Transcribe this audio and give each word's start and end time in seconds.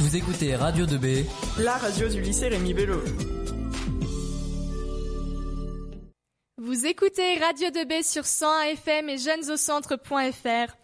Vous 0.00 0.16
écoutez 0.16 0.56
Radio 0.56 0.86
2B, 0.86 1.24
la 1.60 1.76
radio 1.76 2.08
du 2.08 2.20
lycée 2.20 2.48
Rémi 2.48 2.74
Bello. 2.74 3.00
Vous 6.58 6.84
écoutez 6.84 7.38
Radio 7.38 7.68
2B 7.68 8.02
sur 8.02 8.26
101 8.26 8.62
FM 8.72 9.08
et 9.08 9.18
jeunesaucentre.fr. 9.18 10.74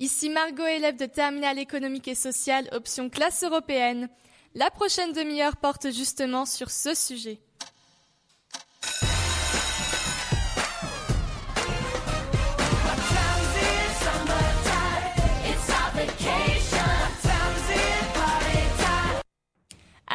Ici 0.00 0.30
Margot, 0.30 0.66
élève 0.66 0.96
de 0.96 1.06
terminale 1.06 1.60
économique 1.60 2.08
et 2.08 2.16
sociale, 2.16 2.68
option 2.72 3.08
classe 3.08 3.44
européenne. 3.44 4.08
La 4.56 4.72
prochaine 4.72 5.12
demi-heure 5.12 5.58
porte 5.58 5.92
justement 5.92 6.44
sur 6.44 6.70
ce 6.70 6.92
sujet. 6.94 7.38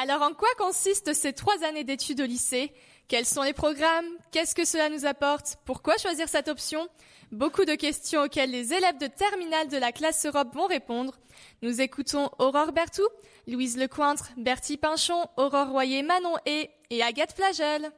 Alors 0.03 0.23
en 0.23 0.33
quoi 0.33 0.47
consistent 0.57 1.13
ces 1.13 1.31
trois 1.31 1.63
années 1.63 1.83
d'études 1.83 2.21
au 2.21 2.25
lycée? 2.25 2.73
Quels 3.07 3.27
sont 3.27 3.43
les 3.43 3.53
programmes? 3.53 4.07
Qu'est-ce 4.31 4.55
que 4.55 4.65
cela 4.65 4.89
nous 4.89 5.05
apporte? 5.05 5.57
Pourquoi 5.63 5.95
choisir 5.97 6.27
cette 6.27 6.47
option? 6.47 6.87
Beaucoup 7.31 7.65
de 7.65 7.75
questions 7.75 8.23
auxquelles 8.23 8.49
les 8.49 8.73
élèves 8.73 8.97
de 8.99 9.05
terminale 9.05 9.67
de 9.67 9.77
la 9.77 9.91
classe 9.91 10.25
Europe 10.25 10.55
vont 10.55 10.65
répondre. 10.65 11.19
Nous 11.61 11.81
écoutons 11.81 12.31
Aurore 12.39 12.71
Bertou, 12.71 13.03
Louise 13.47 13.77
Lecointre, 13.77 14.31
Bertie 14.37 14.77
Pinchon, 14.77 15.23
Aurore 15.37 15.69
Royer, 15.69 16.01
Manon 16.01 16.33
et, 16.47 16.71
et 16.89 17.03
Agathe 17.03 17.33
Flagel. 17.33 17.91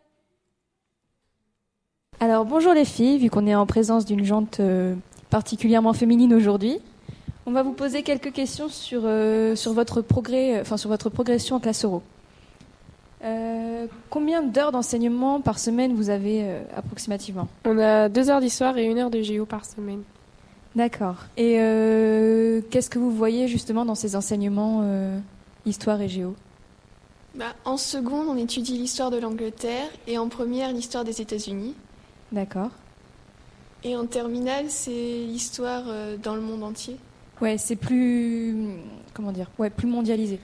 Alors 2.20 2.44
bonjour 2.44 2.74
les 2.74 2.84
filles, 2.84 3.18
vu 3.18 3.30
qu'on 3.30 3.48
est 3.48 3.56
en 3.56 3.66
présence 3.66 4.04
d'une 4.04 4.26
jante 4.26 4.60
euh, 4.60 4.94
particulièrement 5.30 5.94
féminine 5.94 6.34
aujourd'hui, 6.34 6.80
on 7.46 7.52
va 7.52 7.64
vous 7.64 7.74
poser 7.74 8.04
quelques 8.04 8.32
questions 8.32 8.70
sur, 8.70 9.02
euh, 9.04 9.56
sur, 9.56 9.74
votre, 9.74 10.02
progrès, 10.02 10.58
euh, 10.58 10.62
enfin, 10.62 10.78
sur 10.78 10.90
votre 10.90 11.10
progression 11.10 11.58
en 11.58 11.60
classe 11.60 11.84
euro. 11.84 12.02
Euh, 13.24 13.88
combien 14.10 14.42
d'heures 14.42 14.72
d'enseignement 14.72 15.42
par 15.42 15.60
semaine 15.60 15.94
vous 15.94 16.10
avez 16.10 16.46
approximativement? 16.76 17.48
On 17.66 17.78
a 17.80 18.10
deux 18.10 18.30
heures 18.30 18.42
d'histoire 18.42 18.78
et 18.78 18.86
une 18.86 18.98
heure 18.98 19.10
de 19.10 19.22
géo 19.22 19.46
par 19.46 19.66
semaine. 19.66 20.04
D'accord. 20.76 21.16
Et 21.38 21.54
qu'est-ce 22.70 22.90
que 22.90 23.00
vous 23.00 23.12
voyez 23.12 23.48
justement 23.48 23.86
dans 23.86 23.96
ces 23.96 24.18
enseignements 24.18 24.84
histoire 25.66 26.02
et 26.02 26.10
géo? 26.10 26.36
Bah, 27.36 27.54
En 27.64 27.78
seconde, 27.78 28.28
on 28.28 28.36
étudie 28.36 28.78
l'histoire 28.78 29.10
de 29.10 29.18
l'Angleterre 29.18 29.88
et 30.06 30.18
en 30.18 30.28
première, 30.28 30.74
l'histoire 30.74 31.06
des 31.06 31.22
États-Unis. 31.22 31.76
D'accord. 32.34 32.72
Et 33.86 33.96
en 33.96 34.06
terminale, 34.06 34.66
c'est 34.68 34.92
l'histoire 34.92 35.84
dans 36.22 36.36
le 36.36 36.42
monde 36.42 36.64
entier. 36.64 36.98
Ouais, 37.44 37.58
c'est 37.58 37.76
plus 37.76 38.56
comment 39.14 39.34
dire 39.34 39.52
Ouais, 39.60 39.70
plus 39.70 39.86
mondialisé. 39.86 40.40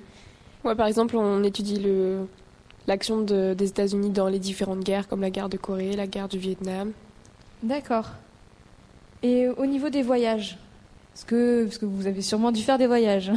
Ouais, 0.65 0.75
par 0.75 0.85
exemple, 0.85 1.15
on 1.15 1.41
étudie 1.45 1.79
le 1.79 2.27
l'action 2.87 3.21
de, 3.21 3.53
des 3.53 3.69
États-Unis 3.69 4.09
dans 4.09 4.27
les 4.27 4.37
différentes 4.39 4.81
guerres, 4.81 5.07
comme 5.07 5.21
la 5.21 5.29
guerre 5.29 5.47
de 5.47 5.55
Corée, 5.55 5.95
la 5.95 6.07
guerre 6.07 6.27
du 6.27 6.37
Vietnam. 6.37 6.91
D'accord. 7.63 8.09
Et 9.23 9.47
au 9.47 9.65
niveau 9.65 9.89
des 9.89 10.01
voyages, 10.01 10.57
parce 11.13 11.23
que, 11.23 11.63
parce 11.63 11.77
que 11.77 11.85
vous 11.85 12.05
avez 12.05 12.21
sûrement 12.21 12.51
dû 12.51 12.63
faire 12.63 12.77
des 12.77 12.87
voyages. 12.87 13.31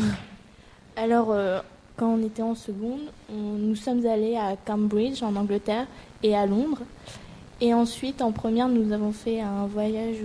Alors, 0.97 1.31
euh, 1.31 1.61
quand 1.97 2.09
on 2.09 2.27
était 2.27 2.43
en 2.43 2.57
seconde, 2.57 3.13
nous 3.31 3.77
sommes 3.77 4.05
allés 4.07 4.35
à 4.37 4.57
Cambridge, 4.57 5.23
en 5.23 5.37
Angleterre, 5.37 5.87
et 6.25 6.35
à 6.35 6.47
Londres. 6.47 6.83
Et 7.61 7.73
ensuite, 7.73 8.23
en 8.23 8.33
première, 8.33 8.69
nous 8.69 8.91
avons 8.91 9.13
fait 9.13 9.41
un 9.41 9.67
voyage 9.67 10.17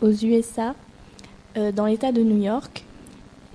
aux 0.00 0.10
USA 0.10 0.74
dans 1.54 1.86
l'État 1.86 2.12
de 2.12 2.22
New 2.22 2.42
York. 2.42 2.84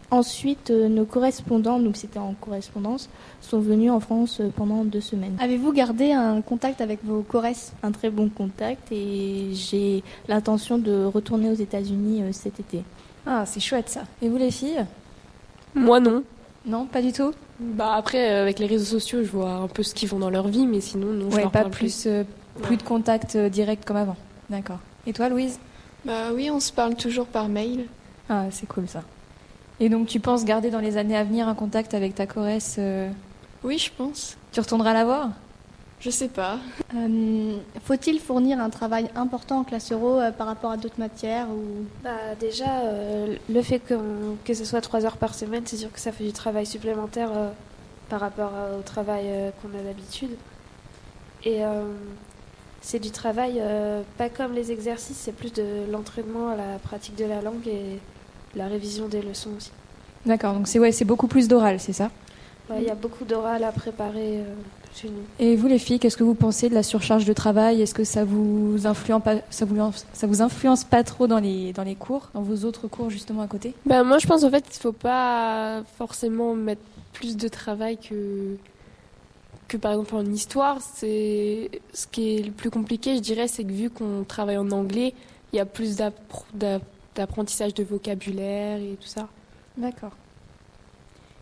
Ensuite, 0.09 0.71
euh, 0.71 0.87
nos 0.87 1.03
correspondants, 1.03 1.79
donc 1.79 1.97
c'était 1.97 2.19
en 2.19 2.33
correspondance, 2.39 3.09
sont 3.41 3.59
venus 3.59 3.91
en 3.91 3.99
France 3.99 4.39
euh, 4.39 4.49
pendant 4.55 4.85
deux 4.85 5.01
semaines. 5.01 5.35
Avez-vous 5.41 5.73
gardé 5.73 6.13
un 6.13 6.41
contact 6.41 6.79
avec 6.79 7.03
vos 7.03 7.23
corres 7.23 7.47
Un 7.83 7.91
très 7.91 8.09
bon 8.09 8.29
contact 8.29 8.89
et 8.93 9.49
j'ai 9.51 10.03
l'intention 10.29 10.77
de 10.77 11.03
retourner 11.03 11.49
aux 11.49 11.55
États-Unis 11.55 12.23
cet 12.31 12.61
été. 12.61 12.83
Ah, 13.25 13.45
c'est 13.45 13.59
chouette 13.59 13.89
ça. 13.89 14.03
Et 14.21 14.29
vous 14.29 14.37
les 14.37 14.51
filles? 14.51 14.85
Moi 15.75 15.99
non. 15.99 16.23
Non, 16.65 16.85
pas 16.85 17.01
du 17.01 17.11
tout? 17.11 17.33
Bah 17.59 17.93
après, 17.95 18.29
avec 18.29 18.59
les 18.59 18.65
réseaux 18.65 18.99
sociaux, 18.99 19.23
je 19.23 19.29
vois 19.29 19.51
un 19.51 19.67
peu 19.67 19.83
ce 19.83 19.93
qu'ils 19.93 20.07
font 20.07 20.19
dans 20.19 20.29
leur 20.29 20.47
vie, 20.47 20.67
mais 20.67 20.79
sinon, 20.79 21.07
non. 21.07 21.29
Ouais, 21.29 21.47
pas 21.51 21.65
plus, 21.65 22.07
plus, 22.61 22.77
de 22.77 22.83
contact 22.83 23.35
direct 23.35 23.83
comme 23.85 23.97
avant. 23.97 24.15
D'accord. 24.49 24.79
Et 25.05 25.11
toi, 25.11 25.27
Louise? 25.27 25.59
Bah 26.05 26.31
oui, 26.33 26.49
on 26.49 26.59
se 26.59 26.71
parle 26.71 26.95
toujours 26.95 27.25
par 27.25 27.49
mail. 27.49 27.87
Ah, 28.29 28.45
c'est 28.51 28.67
cool 28.67 28.87
ça. 28.87 29.03
Et 29.79 29.89
donc 29.89 30.07
tu 30.07 30.19
penses 30.19 30.45
garder 30.45 30.69
dans 30.69 30.79
les 30.79 30.97
années 30.97 31.17
à 31.17 31.23
venir 31.23 31.47
un 31.47 31.53
contact 31.53 31.93
avec 31.93 32.15
ta 32.15 32.25
choresse 32.25 32.77
euh 32.79 33.09
Oui, 33.63 33.77
je 33.77 33.91
pense. 33.95 34.37
Tu 34.51 34.59
retourneras 34.59 34.93
la 34.93 35.05
voir? 35.05 35.29
Je 35.99 36.11
sais 36.11 36.27
pas. 36.27 36.59
Euh, 36.95 37.57
faut-il 37.83 38.19
fournir 38.19 38.59
un 38.59 38.69
travail 38.69 39.09
important 39.15 39.59
en 39.59 39.63
classe 39.63 39.91
euro 39.91 40.19
euh, 40.19 40.31
par 40.31 40.45
rapport 40.45 40.71
à 40.71 40.77
d'autres 40.77 40.99
matières 40.99 41.47
ou... 41.49 41.85
bah, 42.03 42.35
Déjà, 42.39 42.83
le 43.49 43.61
fait 43.61 43.79
que, 43.79 43.95
que 44.45 44.53
ce 44.53 44.63
soit 44.63 44.81
trois 44.81 45.05
heures 45.05 45.17
par 45.17 45.33
semaine, 45.33 45.63
c'est 45.65 45.77
sûr 45.77 45.91
que 45.91 45.99
ça 45.99 46.11
fait 46.11 46.23
du 46.23 46.33
travail 46.33 46.65
supplémentaire 46.67 47.31
par 48.09 48.19
rapport 48.19 48.51
au 48.77 48.83
travail 48.83 49.25
qu'on 49.61 49.77
a 49.77 49.81
d'habitude. 49.81 50.37
Et 51.43 51.61
c'est 52.81 52.99
du 52.99 53.11
travail 53.11 53.57
euh, 53.59 54.01
pas 54.17 54.29
comme 54.29 54.53
les 54.53 54.71
exercices, 54.71 55.17
c'est 55.17 55.31
plus 55.31 55.53
de 55.53 55.91
l'entraînement 55.91 56.49
à 56.49 56.55
la 56.55 56.79
pratique 56.81 57.15
de 57.15 57.25
la 57.25 57.41
langue 57.41 57.67
et 57.67 57.99
la 58.55 58.67
révision 58.67 59.07
des 59.07 59.21
leçons 59.21 59.51
aussi. 59.57 59.71
D'accord, 60.25 60.53
donc 60.53 60.67
c'est 60.67 60.79
ouais, 60.79 60.91
c'est 60.91 61.05
beaucoup 61.05 61.27
plus 61.27 61.47
d'oral, 61.47 61.79
c'est 61.79 61.93
ça? 61.93 62.09
Il 62.75 62.83
y 62.83 62.89
a 62.89 62.95
beaucoup 62.95 63.23
d'oral 63.23 63.63
à 63.63 63.71
préparer 63.71 64.39
euh, 64.39 64.43
chez 64.93 65.07
nous. 65.07 65.23
Et 65.39 65.55
vous 65.55 65.67
les 65.67 65.79
filles, 65.79 65.99
qu'est-ce 65.99 66.17
que 66.17 66.25
vous 66.25 66.33
pensez 66.33 66.67
de 66.67 66.73
la 66.73 66.83
surcharge 66.83 67.23
de 67.23 67.31
travail? 67.31 67.81
Est-ce 67.81 67.93
que 67.93 68.03
ça 68.03 68.25
vous 68.25 68.85
influence 68.85 69.23
pas, 69.23 69.35
ça 69.49 69.63
vous, 69.63 69.77
ça 70.11 70.27
vous 70.27 70.41
influence 70.41 70.83
pas 70.83 71.03
trop 71.03 71.27
dans 71.27 71.39
les 71.39 71.71
dans 71.71 71.83
les 71.83 71.95
cours, 71.95 72.29
dans 72.33 72.41
vos 72.41 72.65
autres 72.67 72.87
cours 72.89 73.09
justement 73.09 73.41
à 73.41 73.47
côté? 73.47 73.73
Ben, 73.85 74.03
moi 74.03 74.17
je 74.17 74.27
pense 74.27 74.43
en 74.43 74.49
fait 74.49 74.67
qu'il 74.67 74.81
faut 74.81 74.91
pas 74.91 75.81
forcément 75.97 76.55
mettre 76.55 76.81
plus 77.13 77.37
de 77.37 77.47
travail 77.47 77.97
que 77.97 78.57
que 79.67 79.77
par 79.77 79.91
exemple 79.91 80.15
en 80.15 80.25
histoire, 80.25 80.81
c'est 80.81 81.69
ce 81.93 82.07
qui 82.07 82.37
est 82.37 82.43
le 82.43 82.51
plus 82.51 82.69
compliqué, 82.69 83.15
je 83.15 83.21
dirais, 83.21 83.47
c'est 83.47 83.63
que 83.63 83.71
vu 83.71 83.89
qu'on 83.89 84.23
travaille 84.23 84.57
en 84.57 84.71
anglais, 84.71 85.13
il 85.53 85.57
y 85.57 85.59
a 85.59 85.65
plus 85.65 85.97
d'apprentissage 87.15 87.73
de 87.73 87.83
vocabulaire 87.83 88.79
et 88.79 88.97
tout 88.99 89.07
ça. 89.07 89.27
D'accord. 89.77 90.11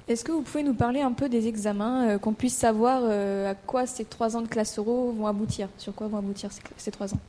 Est-ce 0.07 0.23
que 0.23 0.31
vous 0.31 0.41
pouvez 0.41 0.63
nous 0.63 0.75
parler 0.75 1.01
un 1.01 1.13
peu 1.13 1.29
des 1.29 1.47
examens, 1.47 2.09
euh, 2.09 2.17
qu'on 2.19 2.33
puisse 2.33 2.55
savoir 2.55 3.01
euh, 3.03 3.49
à 3.49 3.55
quoi 3.55 3.87
ces 3.87 4.05
trois 4.05 4.37
ans 4.37 4.41
de 4.41 4.47
classe 4.47 4.77
euro 4.77 5.11
vont 5.11 5.25
aboutir? 5.25 5.67
Sur 5.79 5.95
quoi 5.95 6.07
vont 6.07 6.17
aboutir 6.17 6.51
ces, 6.77 6.91
trois 6.91 7.11
ans? 7.13 7.19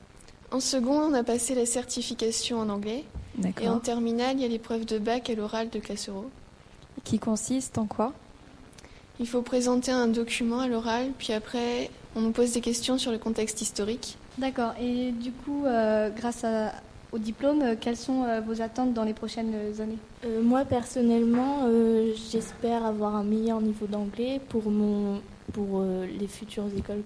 En 0.50 0.60
seconde, 0.60 1.12
on 1.12 1.14
a 1.14 1.24
passé 1.24 1.54
la 1.54 1.64
certification 1.64 2.58
en 2.58 2.68
anglais. 2.68 3.04
Et 3.60 3.68
en 3.68 3.78
terminale, 3.78 4.36
il 4.36 4.42
y 4.42 4.44
a 4.44 4.48
l'épreuve 4.48 4.84
de 4.84 4.98
bac 4.98 5.30
et 5.30 5.34
l'oral 5.34 5.70
de 5.70 5.78
classe 5.78 6.08
euro. 6.08 6.26
Qui 7.04 7.18
consiste 7.18 7.78
en 7.78 7.86
quoi? 7.86 8.12
Il 9.20 9.26
faut 9.26 9.42
présenter 9.42 9.92
un 9.92 10.08
document 10.08 10.60
à 10.60 10.68
l'oral, 10.68 11.10
puis 11.18 11.32
après, 11.32 11.90
on 12.14 12.20
nous 12.20 12.32
pose 12.32 12.52
des 12.52 12.60
questions 12.60 12.98
sur 12.98 13.12
le 13.12 13.18
contexte 13.18 13.60
historique. 13.60 14.16
D'accord. 14.38 14.72
Et 14.80 15.12
du 15.12 15.32
coup, 15.32 15.64
euh, 15.64 16.10
grâce 16.10 16.44
au 17.12 17.18
diplôme, 17.18 17.62
euh, 17.62 17.74
quelles 17.80 17.96
sont 17.96 18.24
euh, 18.24 18.40
vos 18.40 18.60
attentes 18.60 18.92
dans 18.92 19.04
les 19.04 19.14
prochaines 19.14 19.54
années? 19.80 19.98
Moi, 20.42 20.64
personnellement, 20.64 21.68
j'espère 22.30 22.84
avoir 22.84 23.14
un 23.14 23.22
meilleur 23.22 23.60
niveau 23.60 23.86
d'anglais 23.86 24.40
pour, 24.48 24.70
mon, 24.70 25.20
pour 25.52 25.82
les 25.82 26.26
futures 26.26 26.66
écoles 26.76 27.02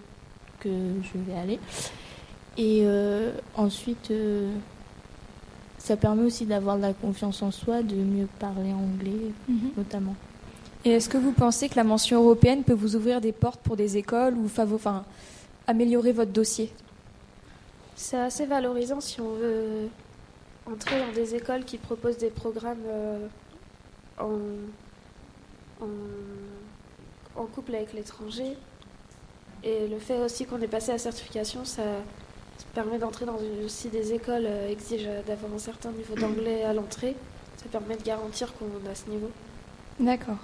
que 0.59 0.71
je 1.03 1.19
vais 1.19 1.39
aller. 1.39 1.61
Et 2.57 2.87
ensuite, 3.57 4.13
ça 5.77 5.97
permet 5.97 6.23
aussi 6.23 6.47
d'avoir 6.47 6.77
de 6.77 6.83
la 6.83 6.95
confiance 6.95 7.43
en 7.43 7.51
soi, 7.51 7.83
de 7.83 7.97
mieux 7.97 8.29
parler 8.39 8.73
anglais, 8.73 9.33
mhm. 9.49 9.71
notamment. 9.77 10.15
Et 10.85 10.93
est-ce 10.93 11.09
que 11.09 11.19
vous 11.19 11.33
pensez 11.33 11.69
que 11.69 11.77
la 11.77 11.85
mention 11.85 12.23
européenne 12.23 12.65
peut 12.65 12.73
vous 12.73 12.97
ouvrir 12.97 13.21
des 13.21 13.33
portes 13.33 13.61
pour 13.61 13.77
des 13.77 13.99
écoles 13.99 14.35
ou 14.35 14.47
enfin, 14.47 15.05
améliorer 15.67 16.13
votre 16.13 16.33
dossier? 16.33 16.73
C'est 17.97 18.17
assez 18.17 18.47
valorisant 18.47 19.01
si 19.01 19.21
on 19.21 19.35
veut 19.35 19.89
entrer 20.65 20.99
dans 20.99 21.13
des 21.13 21.35
écoles 21.35 21.65
qui 21.65 21.77
proposent 21.77 22.17
des 22.17 22.31
programmes 22.31 22.83
euh, 22.89 23.27
en, 24.19 24.39
en, 27.37 27.45
couple 27.47 27.75
avec 27.75 27.93
l'étranger. 27.93 28.57
Et 29.63 29.87
le 29.87 29.99
fait 29.99 30.19
aussi 30.23 30.47
qu'on 30.47 30.63
ait 30.63 30.67
passé 30.69 30.93
la 30.93 30.99
certification, 30.99 31.67
ça, 31.67 31.83
permet 32.75 32.99
d'entrer 32.99 33.27
dans 33.27 33.37
aussi 33.65 33.89
des 33.89 34.15
écoles 34.15 34.47
euh, 34.47 34.71
exigent 34.71 35.11
d'avoir 35.27 35.53
un 35.53 35.59
certain 35.59 35.91
niveau 35.91 36.15
d'anglais 36.15 36.63
à 36.63 36.73
l'entrée. 36.73 37.17
Ça 37.59 37.67
permet 37.71 37.97
de 37.97 38.03
garantir 38.03 38.55
qu'on 38.55 38.91
a 38.91 38.95
ce 38.95 39.11
niveau. 39.11 39.31
D'accord. 39.99 40.39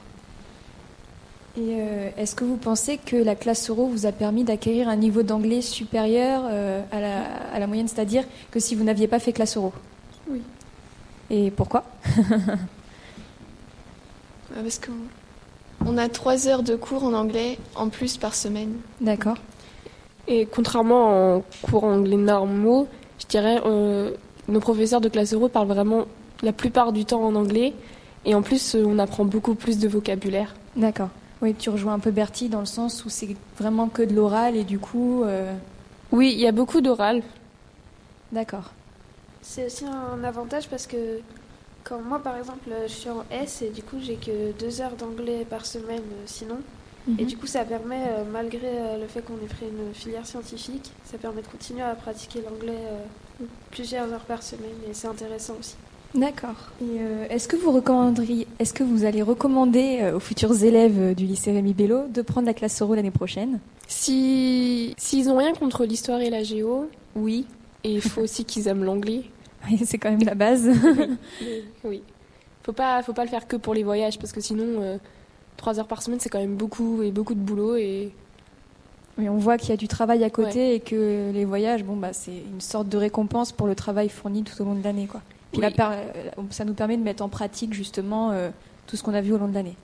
Et 1.56 1.80
euh, 1.80 2.10
est-ce 2.18 2.36
que 2.36 2.44
vous 2.44 2.58
pensez 2.58 2.98
que 2.98 3.16
la 3.16 3.34
classe 3.34 3.70
euro 3.70 3.86
vous 3.86 4.04
a 4.04 4.12
permis 4.12 4.44
d'acquérir 4.44 4.90
un 4.90 4.96
niveau 4.96 5.22
d'anglais 5.22 5.62
supérieur 5.62 6.42
euh, 6.44 6.82
à, 6.92 7.00
la, 7.00 7.24
à, 7.54 7.58
la, 7.58 7.66
moyenne, 7.66 7.88
c'est-à-dire 7.88 8.24
que 8.50 8.60
si 8.60 8.74
vous 8.74 8.84
n'aviez 8.84 9.08
pas 9.08 9.18
fait 9.18 9.32
classe 9.32 9.56
euro 9.56 9.72
Oui. 10.30 10.42
Et 11.30 11.50
pourquoi? 11.50 11.84
Parce 14.54 14.78
que 14.78 14.90
On 15.86 15.96
a 15.96 16.10
trois 16.10 16.46
heures 16.46 16.62
de 16.62 16.76
cours 16.76 17.04
en 17.04 17.14
anglais 17.14 17.58
en 17.74 17.88
plus 17.88 18.18
par 18.18 18.34
semaine. 18.34 18.74
D'accord. 19.00 19.38
Et 20.28 20.44
contrairement 20.44 21.36
en 21.36 21.44
cours 21.62 21.84
anglais 21.84 22.16
normaux, 22.16 22.86
je 23.18 23.26
dirais, 23.26 23.62
euh, 23.64 24.12
nos 24.48 24.60
professeurs 24.60 25.00
de 25.00 25.08
classe 25.08 25.32
euro 25.32 25.48
parlent 25.48 25.68
vraiment 25.68 26.04
la 26.42 26.52
plupart 26.52 26.92
du 26.92 27.06
temps 27.06 27.22
en 27.22 27.34
anglais. 27.34 27.72
Et 28.26 28.34
en 28.34 28.42
plus, 28.42 28.74
on 28.74 28.98
apprend 28.98 29.24
beaucoup 29.24 29.54
plus 29.54 29.78
de 29.78 29.88
vocabulaire. 29.88 30.54
D'accord. 30.76 31.08
Oui, 31.42 31.54
tu 31.54 31.70
rejoins 31.70 31.94
un 31.94 31.98
peu 31.98 32.10
Bertie 32.10 32.48
dans 32.48 32.60
le 32.60 32.66
sens 32.66 33.04
où 33.04 33.08
c'est 33.08 33.36
vraiment 33.58 33.88
que 33.88 34.02
de 34.02 34.14
l'oral 34.14 34.56
et 34.56 34.64
du 34.64 34.78
coup. 34.78 35.22
Euh, 35.24 35.54
oui, 36.12 36.32
il 36.32 36.40
y 36.40 36.46
a 36.46 36.52
beaucoup 36.52 36.80
d'oral. 36.80 37.22
D'accord. 38.32 38.72
C'est 39.42 39.66
aussi 39.66 39.84
un 39.84 40.24
avantage 40.24 40.68
parce 40.68 40.86
que 40.86 41.20
quand 41.84 42.00
moi, 42.00 42.18
par 42.20 42.36
exemple, 42.36 42.70
je 42.86 42.92
suis 42.92 43.10
en 43.10 43.24
S 43.30 43.62
et 43.62 43.70
du 43.70 43.82
coup, 43.82 43.96
j'ai 44.00 44.16
que 44.16 44.52
deux 44.58 44.80
heures 44.80 44.96
d'anglais 44.96 45.46
par 45.48 45.66
semaine 45.66 46.02
sinon. 46.26 46.58
Et 47.18 47.22
mhm. 47.22 47.26
du 47.26 47.36
coup, 47.36 47.46
ça 47.46 47.64
permet, 47.64 48.02
malgré 48.32 48.98
le 49.00 49.06
fait 49.06 49.22
qu'on 49.22 49.34
ait 49.34 49.48
pris 49.48 49.66
une 49.66 49.94
filière 49.94 50.26
scientifique, 50.26 50.90
ça 51.04 51.18
permet 51.18 51.42
de 51.42 51.46
continuer 51.46 51.82
à 51.82 51.94
pratiquer 51.94 52.40
l'anglais 52.42 52.82
plusieurs 53.70 54.12
heures 54.12 54.24
par 54.24 54.42
semaine 54.42 54.76
et 54.90 54.94
c'est 54.94 55.06
intéressant 55.06 55.54
aussi. 55.60 55.76
D'accord. 56.14 56.70
Et 56.80 57.00
euh, 57.00 57.26
est-ce 57.28 57.48
que 57.48 57.56
vous 57.56 57.70
recommanderiez, 57.72 58.46
est-ce 58.58 58.72
que 58.72 58.82
vous 58.82 59.04
allez 59.04 59.22
recommander 59.22 59.98
euh, 60.00 60.16
aux 60.16 60.20
futurs 60.20 60.62
élèves 60.62 60.98
euh, 60.98 61.14
du 61.14 61.26
lycée 61.26 61.52
Rémi 61.52 61.74
Bello 61.74 62.08
de 62.08 62.22
prendre 62.22 62.46
la 62.46 62.54
classe 62.54 62.80
Euro 62.80 62.94
l'année 62.94 63.10
prochaine? 63.10 63.60
Si 63.86 64.94
s'ils 64.96 65.26
n'ont 65.26 65.36
rien 65.36 65.52
contre 65.52 65.84
l'histoire 65.84 66.20
et 66.20 66.30
la 66.30 66.42
géo, 66.42 66.88
oui. 67.14 67.46
Et 67.84 67.92
il 67.92 68.02
faut 68.02 68.22
aussi 68.22 68.44
qu'ils 68.44 68.68
aiment 68.68 68.84
l'anglais. 68.84 69.24
c'est 69.84 69.98
quand 69.98 70.10
même 70.10 70.24
la 70.24 70.34
base. 70.34 70.68
oui. 71.84 72.02
Faut 72.62 72.72
pas, 72.72 73.02
faut 73.02 73.12
pas 73.12 73.24
le 73.24 73.30
faire 73.30 73.46
que 73.46 73.56
pour 73.56 73.74
les 73.74 73.82
voyages 73.82 74.18
parce 74.18 74.32
que 74.32 74.40
sinon, 74.40 74.98
trois 75.56 75.78
heures 75.78 75.86
par 75.86 76.02
semaine, 76.02 76.18
c'est 76.18 76.28
quand 76.28 76.40
même 76.40 76.56
beaucoup 76.56 77.02
et 77.02 77.12
beaucoup 77.12 77.34
de 77.34 77.40
boulot 77.40 77.76
et 77.76 78.12
oui, 79.18 79.28
on 79.28 79.36
voit 79.36 79.56
qu'il 79.56 79.70
y 79.70 79.72
a 79.72 79.76
du 79.76 79.88
travail 79.88 80.24
à 80.24 80.30
côté 80.30 80.74
et 80.74 80.80
que 80.80 81.30
les 81.32 81.44
voyages, 81.44 81.84
bon, 81.84 81.96
bah, 81.96 82.12
c'est 82.12 82.36
une 82.36 82.60
sorte 82.60 82.88
de 82.88 82.98
récompense 82.98 83.50
pour 83.50 83.66
le 83.66 83.74
travail 83.74 84.08
fourni 84.08 84.42
tout 84.42 84.60
au 84.60 84.64
long 84.64 84.74
de 84.74 84.84
l'année. 84.84 85.06
Quoi. 85.06 85.22
Puis 85.52 85.62
ça 86.50 86.64
nous 86.64 86.74
permet 86.74 86.96
de 86.96 87.02
mettre 87.02 87.22
en 87.22 87.28
pratique 87.28 87.72
justement 87.72 88.32
euh, 88.32 88.50
tout 88.86 88.96
ce 88.96 89.02
qu'on 89.02 89.14
a 89.14 89.20
vu 89.20 89.32
au 89.32 89.38
long 89.38 89.48
de 89.48 89.54
l'année. 89.54 89.76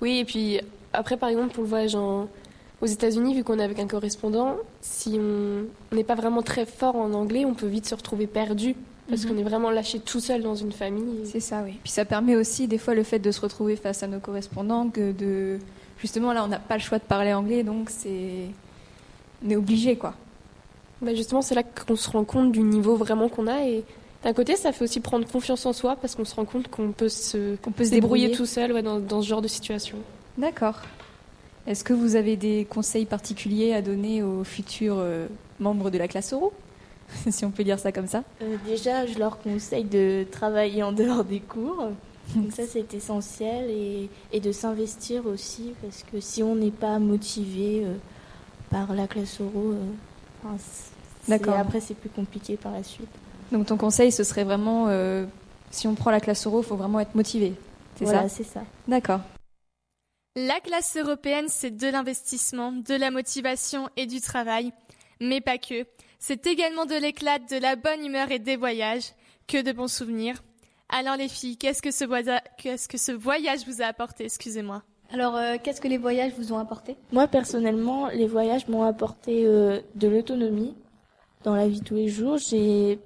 Oui, 0.00 0.18
et 0.18 0.24
puis 0.24 0.60
après, 0.92 1.16
par 1.16 1.28
exemple, 1.28 1.52
pour 1.54 1.62
le 1.62 1.68
voyage 1.68 1.94
aux 1.94 2.86
États-Unis, 2.86 3.34
vu 3.34 3.44
qu'on 3.44 3.58
est 3.58 3.64
avec 3.64 3.78
un 3.78 3.86
correspondant, 3.86 4.56
si 4.80 5.18
on 5.20 5.94
n'est 5.94 6.04
pas 6.04 6.14
vraiment 6.14 6.42
très 6.42 6.66
fort 6.66 6.96
en 6.96 7.12
anglais, 7.12 7.44
on 7.44 7.54
peut 7.54 7.66
vite 7.66 7.86
se 7.86 7.94
retrouver 7.94 8.26
perdu 8.26 8.74
parce 9.08 9.24
mhm. 9.24 9.30
qu'on 9.30 9.38
est 9.38 9.42
vraiment 9.42 9.70
lâché 9.70 9.98
tout 9.98 10.20
seul 10.20 10.42
dans 10.42 10.54
une 10.54 10.72
famille. 10.72 11.26
C'est 11.26 11.40
ça, 11.40 11.62
oui. 11.64 11.78
Puis 11.82 11.92
ça 11.92 12.04
permet 12.04 12.36
aussi 12.36 12.68
des 12.68 12.78
fois 12.78 12.94
le 12.94 13.02
fait 13.02 13.18
de 13.18 13.30
se 13.30 13.40
retrouver 13.40 13.76
face 13.76 14.02
à 14.02 14.06
nos 14.06 14.20
correspondants 14.20 14.88
que 14.88 15.12
de 15.12 15.58
justement 15.98 16.32
là 16.32 16.44
on 16.44 16.48
n'a 16.48 16.58
pas 16.58 16.76
le 16.76 16.80
choix 16.80 16.98
de 16.98 17.04
parler 17.04 17.34
anglais, 17.34 17.62
donc 17.62 17.90
c'est 17.90 18.46
on 19.44 19.50
est 19.50 19.56
obligé 19.56 19.96
quoi. 19.96 20.14
Bah 21.02 21.14
justement, 21.14 21.40
c'est 21.40 21.54
là 21.54 21.62
qu'on 21.62 21.96
se 21.96 22.10
rend 22.10 22.24
compte 22.24 22.52
du 22.52 22.60
niveau 22.60 22.94
vraiment 22.94 23.28
qu'on 23.28 23.46
a 23.46 23.66
et 23.66 23.84
d'un 24.22 24.34
côté, 24.34 24.56
ça 24.56 24.72
fait 24.72 24.84
aussi 24.84 25.00
prendre 25.00 25.26
confiance 25.26 25.64
en 25.64 25.72
soi 25.72 25.96
parce 25.96 26.14
qu'on 26.14 26.26
se 26.26 26.34
rend 26.34 26.44
compte 26.44 26.68
qu'on 26.68 26.92
peut 26.92 27.08
se, 27.08 27.56
peut 27.56 27.84
se 27.84 27.90
débrouiller 27.90 28.32
tout 28.32 28.46
seul 28.46 28.82
dans, 28.82 29.22
ce 29.22 29.26
genre 29.26 29.40
de 29.40 29.48
situation. 29.48 29.96
D'accord. 30.36 30.76
Est-ce 31.66 31.84
que 31.84 31.94
vous 31.94 32.16
avez 32.16 32.36
des 32.36 32.66
conseils 32.68 33.06
particuliers 33.06 33.72
à 33.72 33.80
donner 33.80 34.22
aux 34.22 34.44
futurs 34.44 34.96
euh, 34.98 35.26
membres 35.58 35.90
de 35.90 35.96
la 35.96 36.06
classe 36.06 36.34
Euro 36.34 36.52
Si 37.30 37.44
on 37.44 37.50
peut 37.50 37.64
dire 37.64 37.78
ça 37.78 37.92
comme 37.92 38.08
ça 38.08 38.22
euh, 38.42 38.56
Déjà, 38.66 39.06
je 39.06 39.18
leur 39.18 39.38
conseille 39.40 39.84
de 39.84 40.26
travailler 40.30 40.82
en 40.82 40.92
dehors 40.92 41.24
des 41.24 41.40
cours. 41.40 41.88
Donc 42.34 42.52
ça, 42.52 42.64
c'est 42.68 42.92
essentiel. 42.92 43.70
Et, 43.70 44.10
et 44.32 44.40
de 44.40 44.52
s'investir 44.52 45.26
aussi 45.26 45.72
parce 45.82 46.04
que 46.10 46.20
si 46.20 46.42
on 46.42 46.56
n'est 46.56 46.70
pas 46.70 46.98
motivé 46.98 47.84
euh, 47.84 47.94
par 48.70 48.94
la 48.94 49.06
classe 49.06 49.40
Euro, 49.40 49.74
D'accord. 51.26 51.56
après, 51.56 51.80
c'est 51.80 51.94
plus 51.94 52.10
compliqué 52.10 52.56
par 52.56 52.72
la 52.72 52.82
suite. 52.82 53.08
Donc 53.52 53.66
ton 53.66 53.76
conseil, 53.76 54.12
ce 54.12 54.24
serait 54.24 54.44
vraiment, 54.44 54.86
euh, 54.88 55.26
si 55.70 55.88
on 55.88 55.94
prend 55.94 56.10
la 56.10 56.20
classe 56.20 56.46
euro, 56.46 56.60
il 56.62 56.66
faut 56.66 56.76
vraiment 56.76 57.00
être 57.00 57.14
motivé. 57.14 57.54
C'est 57.96 58.04
voilà, 58.04 58.28
c'est 58.28 58.44
ça. 58.44 58.62
D'accord. 58.86 59.20
La 60.36 60.60
classe 60.60 60.96
européenne, 60.96 61.46
c'est 61.48 61.76
de 61.76 61.88
l'investissement, 61.88 62.72
de 62.72 62.94
la 62.94 63.10
motivation 63.10 63.88
et 63.96 64.06
du 64.06 64.20
travail. 64.20 64.72
Mais 65.20 65.40
pas 65.40 65.58
que. 65.58 65.84
C'est 66.18 66.46
également 66.46 66.86
de 66.86 66.94
l'éclat, 66.94 67.38
de 67.38 67.56
la 67.56 67.76
bonne 67.76 68.04
humeur 68.04 68.30
et 68.30 68.38
des 68.38 68.56
voyages. 68.56 69.12
Que 69.48 69.62
de 69.62 69.72
bons 69.72 69.92
souvenirs. 69.92 70.36
Alors 70.88 71.16
les 71.16 71.28
filles, 71.28 71.56
qu'est-ce 71.56 71.82
que 71.82 71.90
ce, 71.90 72.04
qu'est-ce 72.56 72.88
que 72.88 72.98
ce 72.98 73.10
voyage 73.10 73.66
vous 73.66 73.82
a 73.82 73.86
apporté? 73.86 74.24
Excusez-moi. 74.24 74.82
Alors, 75.12 75.36
euh, 75.36 75.56
qu'est-ce 75.62 75.80
que 75.80 75.88
les 75.88 75.98
voyages 75.98 76.32
vous 76.38 76.52
ont 76.52 76.58
apporté? 76.58 76.96
Moi, 77.10 77.26
personnellement, 77.26 78.08
les 78.08 78.28
voyages 78.28 78.68
m'ont 78.68 78.84
apporté 78.84 79.44
euh, 79.44 79.80
de 79.96 80.06
l'autonomie 80.06 80.76
dans 81.42 81.56
la 81.56 81.66
vie 81.66 81.80
de 81.80 81.84
tous 81.84 81.96
les 81.96 82.08
jours. 82.08 82.38
J'ai 82.38 83.00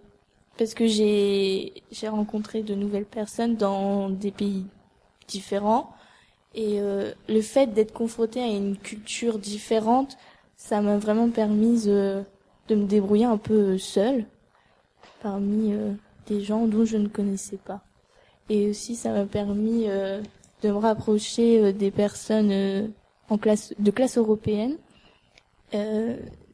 parce 0.59 0.75
que 0.75 0.87
j'ai 0.87 1.73
j'ai 1.91 2.09
rencontré 2.09 2.63
de 2.63 2.75
nouvelles 2.75 3.07
personnes 3.07 3.57
dans 3.57 4.09
des 4.09 4.31
pays 4.31 4.67
différents 5.29 5.95
et 6.55 6.81
euh, 6.81 7.13
le 7.29 7.41
fait 7.41 7.67
d'être 7.69 7.93
confronté 7.93 8.41
à 8.41 8.47
une 8.47 8.77
culture 8.77 9.39
différente, 9.39 10.17
ça 10.57 10.81
m'a 10.81 10.99
vraiment 10.99 11.29
permis 11.29 11.85
de, 11.85 12.23
de 12.69 12.75
me 12.77 12.87
débrouiller 12.87 13.25
un 13.25 13.39
peu 13.39 13.77
seule 13.77 14.25
parmi 15.21 15.73
euh, 15.73 15.93
des 16.27 16.43
gens 16.43 16.67
dont 16.67 16.85
je 16.85 16.97
ne 16.97 17.09
connaissais 17.09 17.57
pas. 17.57 17.83
Et 18.49 18.71
aussi 18.71 18.95
ça 18.95 19.11
m'a 19.11 19.25
permis 19.25 19.89
euh, 19.89 20.23
de 20.63 20.69
me 20.69 20.77
rapprocher 20.77 21.73
des 21.73 21.91
personnes 21.91 22.93
en 23.29 23.39
classe 23.39 23.75
de 23.79 23.91
classe 23.91 24.17
européenne. 24.17 24.77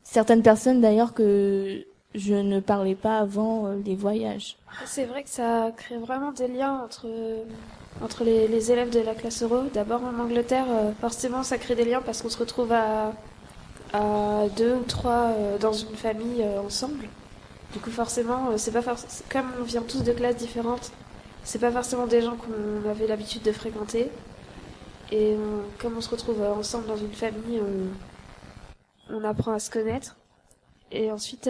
certaines 0.03 0.43
personnes 0.43 0.81
d'ailleurs 0.81 1.15
que 1.15 1.85
je 2.15 2.35
ne 2.35 2.61
parlais 2.61 2.95
pas 2.95 3.19
avant 3.19 3.67
euh, 3.67 3.77
les 3.85 3.95
voyages. 3.95 4.57
C'est 4.85 5.05
vrai 5.05 5.23
que 5.23 5.29
ça 5.29 5.71
crée 5.77 5.99
vraiment 5.99 6.33
des 6.33 6.49
liens 6.49 6.83
entre 6.85 7.07
entre 8.03 8.25
les, 8.25 8.73
élèves 8.73 8.91
de 8.91 9.01
la 9.01 9.15
classe 9.15 9.43
euro. 9.43 9.65
D'abord 9.75 10.03
en 10.03 10.19
Angleterre, 10.19 10.67
euh, 10.69 10.93
forcément 11.01 11.43
ça 11.43 11.59
crée 11.59 11.75
des 11.75 11.85
liens 11.85 12.03
parce 12.05 12.23
qu'on 12.23 12.29
se 12.29 12.39
retrouve 12.39 12.73
à, 12.73 13.13
deux 14.57 14.75
ou 14.75 14.85
trois 14.85 15.33
euh, 15.35 15.59
dans 15.59 15.73
une 15.73 15.97
famille 15.97 16.45
ensemble. 16.65 17.09
Du 17.73 17.79
coup 17.79 17.91
forcément, 17.91 18.57
c'est 18.57 18.73
pas 18.73 18.83
comme 19.29 19.47
on 19.61 19.65
vient 19.65 19.83
tous 19.83 20.03
de 20.03 20.13
classes 20.13 20.37
différentes, 20.37 20.91
c'est 21.45 21.61
pas 21.61 21.71
forcément 21.71 22.07
des 22.07 22.21
gens 22.21 22.37
qu'on 22.37 22.89
avait 22.89 23.07
l'habitude 23.07 23.43
de 23.43 23.53
fréquenter. 23.53 24.11
Et 25.13 25.37
comme 25.81 25.97
on 25.97 26.01
se 26.01 26.11
retrouve 26.11 26.43
ensemble 26.43 26.87
dans 26.87 26.97
une 26.97 27.13
famille, 27.13 27.61
on 29.09 29.23
apprend 29.23 29.53
à 29.53 29.61
se 29.61 29.71
connaître. 29.71 30.17
Et 30.91 31.13
ensuite, 31.13 31.49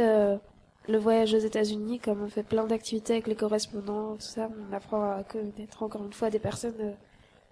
le 0.90 0.98
voyage 0.98 1.32
aux 1.34 1.38
États-Unis, 1.38 1.98
comme 2.00 2.22
on 2.22 2.28
fait 2.28 2.42
plein 2.42 2.66
d'activités 2.66 3.14
avec 3.14 3.26
les 3.26 3.34
correspondants, 3.34 4.14
tout 4.14 4.20
ça, 4.20 4.48
on 4.70 4.74
apprend 4.74 5.10
à 5.12 5.22
connaître 5.22 5.82
encore 5.82 6.04
une 6.04 6.12
fois 6.12 6.30
des 6.30 6.38
personnes 6.38 6.74
euh, 6.80 6.92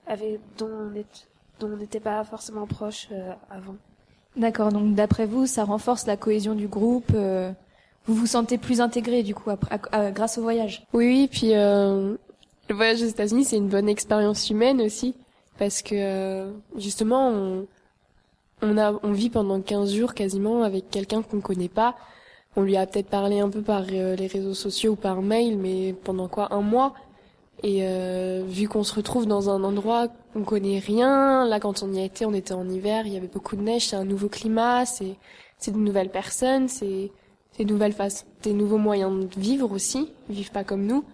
avec, 0.06 0.40
dont 0.58 0.68
on 1.62 1.76
n'était 1.76 2.00
pas 2.00 2.22
forcément 2.24 2.66
proche 2.66 3.08
euh, 3.12 3.32
avant. 3.50 3.76
D'accord, 4.36 4.72
donc 4.72 4.94
d'après 4.94 5.26
vous, 5.26 5.46
ça 5.46 5.64
renforce 5.64 6.06
la 6.06 6.16
cohésion 6.16 6.54
du 6.54 6.68
groupe. 6.68 7.12
Euh, 7.14 7.50
vous 8.06 8.14
vous 8.14 8.26
sentez 8.26 8.58
plus 8.58 8.80
intégré 8.80 9.22
du 9.22 9.34
coup 9.34 9.50
après, 9.50 9.78
grâce 10.12 10.38
au 10.38 10.42
voyage? 10.42 10.86
Oui, 10.92 11.06
oui, 11.06 11.28
puis 11.30 11.52
le 11.52 12.16
voyage 12.74 13.02
aux 13.02 13.06
États-Unis, 13.06 13.44
c'est 13.44 13.56
une 13.56 13.68
bonne 13.68 13.88
expérience 13.88 14.48
humaine 14.48 14.80
aussi, 14.80 15.14
parce 15.58 15.82
que 15.82 16.50
justement, 16.76 17.28
on, 17.28 17.66
on, 18.62 18.78
a, 18.78 18.98
on 19.02 19.12
vit 19.12 19.28
pendant 19.28 19.60
15 19.60 19.92
jours 19.92 20.14
quasiment 20.14 20.62
avec 20.62 20.88
quelqu'un 20.90 21.22
qu'on 21.22 21.40
connaît 21.40 21.68
pas 21.68 21.96
on 22.56 22.62
lui 22.62 22.76
a 22.76 22.86
peut-être 22.86 23.08
parlé 23.08 23.40
un 23.40 23.48
peu 23.48 23.62
par 23.62 23.84
euh, 23.90 24.16
les 24.16 24.26
réseaux 24.26 24.54
sociaux 24.54 24.92
ou 24.92 24.96
par 24.96 25.22
mail, 25.22 25.56
mais 25.58 25.92
pendant 25.92 26.28
quoi 26.28 26.52
un 26.52 26.60
mois. 26.60 26.94
Et 27.62 27.80
euh, 27.82 28.44
vu 28.46 28.68
qu'on 28.68 28.84
se 28.84 28.94
retrouve 28.94 29.26
dans 29.26 29.50
un 29.50 29.64
endroit 29.64 30.08
on 30.36 30.44
connaît 30.44 30.78
rien, 30.78 31.46
là 31.46 31.58
quand 31.58 31.82
on 31.82 31.92
y 31.92 31.98
a 31.98 32.04
été, 32.04 32.24
on 32.24 32.32
était 32.32 32.54
en 32.54 32.68
hiver, 32.68 33.06
il 33.06 33.12
y 33.12 33.16
avait 33.16 33.26
beaucoup 33.26 33.56
de 33.56 33.62
neige, 33.62 33.88
c'est 33.88 33.96
un 33.96 34.04
nouveau 34.04 34.28
climat, 34.28 34.86
c'est 34.86 35.16
de 35.66 35.76
nouvelles 35.76 36.10
personnes, 36.10 36.68
c'est 36.68 37.10
des 37.58 37.64
nouvelles 37.64 37.92
faces, 37.92 38.26
des 38.44 38.52
nouveaux 38.52 38.78
moyens 38.78 39.28
de 39.28 39.40
vivre 39.40 39.72
aussi, 39.72 40.12
ils 40.28 40.36
vivent 40.36 40.52
pas 40.52 40.62
comme 40.62 40.86
nous. 40.86 41.04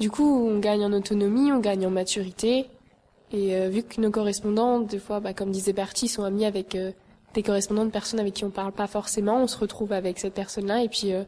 Du 0.00 0.10
coup, 0.10 0.24
on 0.24 0.58
gagne 0.58 0.84
en 0.84 0.92
autonomie, 0.92 1.52
on 1.52 1.58
gagne 1.58 1.86
en 1.86 1.90
maturité. 1.90 2.66
Et 3.30 3.56
euh, 3.56 3.68
vu 3.68 3.82
que 3.82 4.00
nos 4.00 4.10
correspondants, 4.10 4.80
des 4.80 4.98
fois, 4.98 5.20
bah, 5.20 5.34
comme 5.34 5.50
disait 5.50 5.74
Bertie, 5.74 6.08
sont 6.08 6.24
amis 6.24 6.46
avec 6.46 6.76
des 7.34 7.42
correspondants 7.42 7.84
de 7.84 7.90
personnes 7.90 8.20
avec 8.20 8.34
qui 8.34 8.44
on 8.44 8.50
parle 8.50 8.72
pas 8.72 8.86
forcément, 8.86 9.42
on 9.42 9.46
se 9.46 9.58
retrouve 9.58 9.92
avec 9.92 10.18
cette 10.18 10.34
personne-là 10.34 10.82
et 10.82 10.88
puis 10.88 11.12
euh, 11.12 11.24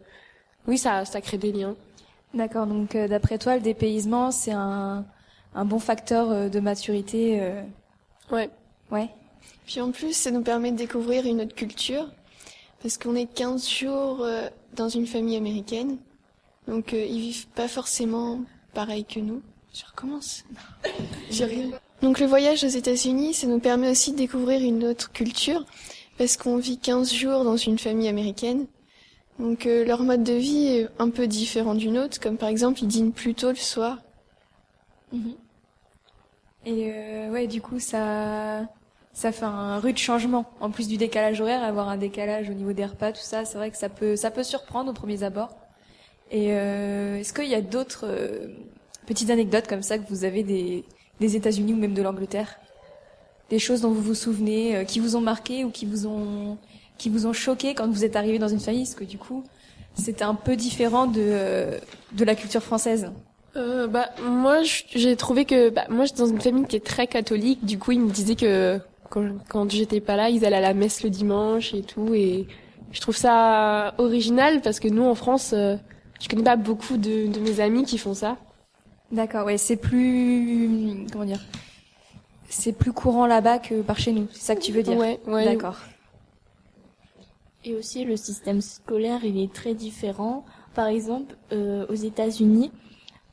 oui, 0.66 0.78
ça, 0.78 1.04
ça 1.04 1.20
crée 1.20 1.38
des 1.38 1.52
liens. 1.52 1.76
D'accord, 2.32 2.66
donc 2.66 2.94
euh, 2.94 3.08
d'après 3.08 3.38
toi, 3.38 3.56
le 3.56 3.60
dépaysement, 3.60 4.30
c'est 4.30 4.52
un, 4.52 5.04
un 5.54 5.64
bon 5.64 5.78
facteur 5.78 6.30
euh, 6.30 6.48
de 6.48 6.60
maturité. 6.60 7.52
Ouais. 8.30 8.50
Ouais. 8.90 9.08
Puis 9.66 9.80
en 9.80 9.90
plus, 9.90 10.12
ça 10.12 10.30
nous 10.30 10.42
permet 10.42 10.72
de 10.72 10.76
découvrir 10.76 11.26
une 11.26 11.42
autre 11.42 11.54
culture, 11.54 12.10
parce 12.82 12.98
qu'on 12.98 13.14
est 13.14 13.26
15 13.26 13.68
jours 13.68 14.26
dans 14.74 14.88
une 14.88 15.06
famille 15.06 15.36
américaine, 15.36 15.96
donc 16.68 16.92
ils 16.92 17.20
vivent 17.20 17.48
pas 17.48 17.68
forcément 17.68 18.40
pareil 18.74 19.04
que 19.04 19.20
nous. 19.20 19.42
Je 19.72 19.84
recommence. 19.86 20.44
J'ai 21.30 21.44
rien. 21.46 21.70
Donc 22.04 22.20
le 22.20 22.26
voyage 22.26 22.62
aux 22.64 22.68
États-Unis, 22.68 23.32
ça 23.32 23.46
nous 23.46 23.60
permet 23.60 23.90
aussi 23.90 24.12
de 24.12 24.18
découvrir 24.18 24.60
une 24.60 24.84
autre 24.84 25.10
culture, 25.10 25.64
parce 26.18 26.36
qu'on 26.36 26.58
vit 26.58 26.76
15 26.76 27.14
jours 27.14 27.44
dans 27.44 27.56
une 27.56 27.78
famille 27.78 28.08
américaine. 28.08 28.66
Donc 29.38 29.64
euh, 29.64 29.86
leur 29.86 30.02
mode 30.02 30.22
de 30.22 30.34
vie 30.34 30.66
est 30.66 30.88
un 30.98 31.08
peu 31.08 31.26
différent 31.26 31.74
du 31.74 31.88
nôtre, 31.88 32.20
comme 32.20 32.36
par 32.36 32.50
exemple 32.50 32.80
ils 32.82 32.88
dînent 32.88 33.12
plus 33.12 33.34
tôt 33.34 33.48
le 33.48 33.54
soir. 33.54 34.02
Mhm. 35.12 35.34
Et 36.66 36.92
euh, 36.92 37.30
ouais, 37.30 37.46
du 37.46 37.62
coup 37.62 37.80
ça 37.80 38.68
ça 39.14 39.32
fait 39.32 39.46
un 39.46 39.78
rude 39.78 39.96
changement. 39.96 40.44
En 40.60 40.70
plus 40.70 40.88
du 40.88 40.98
décalage 40.98 41.40
horaire, 41.40 41.62
avoir 41.64 41.88
un 41.88 41.96
décalage 41.96 42.50
au 42.50 42.52
niveau 42.52 42.74
des 42.74 42.84
repas, 42.84 43.12
tout 43.12 43.22
ça, 43.22 43.46
c'est 43.46 43.56
vrai 43.56 43.70
que 43.70 43.78
ça 43.78 43.88
peut 43.88 44.14
ça 44.14 44.30
peut 44.30 44.44
surprendre 44.44 44.90
au 44.90 44.94
premier 44.94 45.22
abord. 45.22 45.56
Et 46.30 46.48
euh, 46.52 47.16
est-ce 47.16 47.32
qu'il 47.32 47.48
y 47.48 47.54
a 47.54 47.62
d'autres 47.62 48.06
petites 49.06 49.30
anecdotes 49.30 49.68
comme 49.68 49.82
ça 49.82 49.96
que 49.96 50.06
vous 50.10 50.24
avez 50.24 50.42
des, 50.42 50.84
des 51.20 51.36
États-Unis 51.36 51.72
ou 51.72 51.76
même 51.76 51.94
de 51.94 52.02
l'Angleterre 52.02 52.58
Des 53.50 53.58
choses 53.58 53.80
dont 53.82 53.90
vous 53.90 54.02
vous 54.02 54.14
souvenez, 54.14 54.76
euh, 54.76 54.84
qui 54.84 55.00
vous 55.00 55.16
ont 55.16 55.20
marqué 55.20 55.64
ou 55.64 55.70
qui 55.70 55.86
vous 55.86 56.06
ont 56.06 56.58
qui 56.96 57.08
vous 57.08 57.26
ont 57.26 57.32
choqué 57.32 57.74
quand 57.74 57.88
vous 57.88 58.04
êtes 58.04 58.14
arrivé 58.14 58.38
dans 58.38 58.48
une 58.48 58.60
famille 58.60 58.84
Parce 58.84 58.94
que 58.94 59.04
du 59.04 59.18
coup, 59.18 59.42
c'était 59.94 60.22
un 60.22 60.34
peu 60.34 60.56
différent 60.56 61.06
de 61.06 61.78
de 62.12 62.24
la 62.24 62.34
culture 62.34 62.62
française. 62.62 63.10
Euh, 63.56 63.86
bah 63.86 64.10
moi 64.22 64.62
j'ai 64.62 65.14
trouvé 65.16 65.44
que 65.44 65.70
bah, 65.70 65.84
moi 65.88 66.04
j'étais 66.04 66.18
dans 66.18 66.28
une 66.28 66.40
famille 66.40 66.66
qui 66.66 66.76
est 66.76 66.84
très 66.84 67.06
catholique. 67.06 67.64
Du 67.64 67.78
coup, 67.78 67.92
ils 67.92 68.00
me 68.00 68.10
disaient 68.10 68.36
que 68.36 68.80
quand, 69.10 69.28
quand 69.48 69.70
j'étais 69.70 70.00
pas 70.00 70.16
là, 70.16 70.30
ils 70.30 70.44
allaient 70.44 70.56
à 70.56 70.60
la 70.60 70.74
messe 70.74 71.02
le 71.04 71.10
dimanche 71.10 71.74
et 71.74 71.82
tout. 71.82 72.14
Et 72.14 72.46
je 72.92 73.00
trouve 73.00 73.16
ça 73.16 73.94
original 73.98 74.60
parce 74.60 74.80
que 74.80 74.88
nous 74.88 75.04
en 75.04 75.14
France 75.14 75.54
je 76.24 76.28
connais 76.28 76.42
pas 76.42 76.56
beaucoup 76.56 76.96
de, 76.96 77.30
de 77.30 77.40
mes 77.40 77.60
amis 77.60 77.84
qui 77.84 77.98
font 77.98 78.14
ça. 78.14 78.38
D'accord, 79.12 79.46
ouais, 79.46 79.58
c'est 79.58 79.76
plus 79.76 81.06
comment 81.12 81.24
dire 81.24 81.40
C'est 82.48 82.72
plus 82.72 82.92
courant 82.92 83.26
là-bas 83.26 83.58
que 83.58 83.82
par 83.82 83.98
chez 83.98 84.12
nous. 84.12 84.28
C'est 84.32 84.40
ça 84.42 84.56
que 84.56 84.60
tu 84.60 84.72
veux 84.72 84.82
dire 84.82 84.98
Ouais, 84.98 85.20
ouais. 85.26 85.44
D'accord. 85.44 85.76
Et 87.64 87.74
aussi 87.74 88.04
le 88.04 88.16
système 88.16 88.60
scolaire, 88.60 89.24
il 89.24 89.38
est 89.38 89.52
très 89.52 89.74
différent. 89.74 90.44
Par 90.74 90.86
exemple, 90.86 91.36
euh, 91.52 91.86
aux 91.88 91.94
États-Unis, 91.94 92.70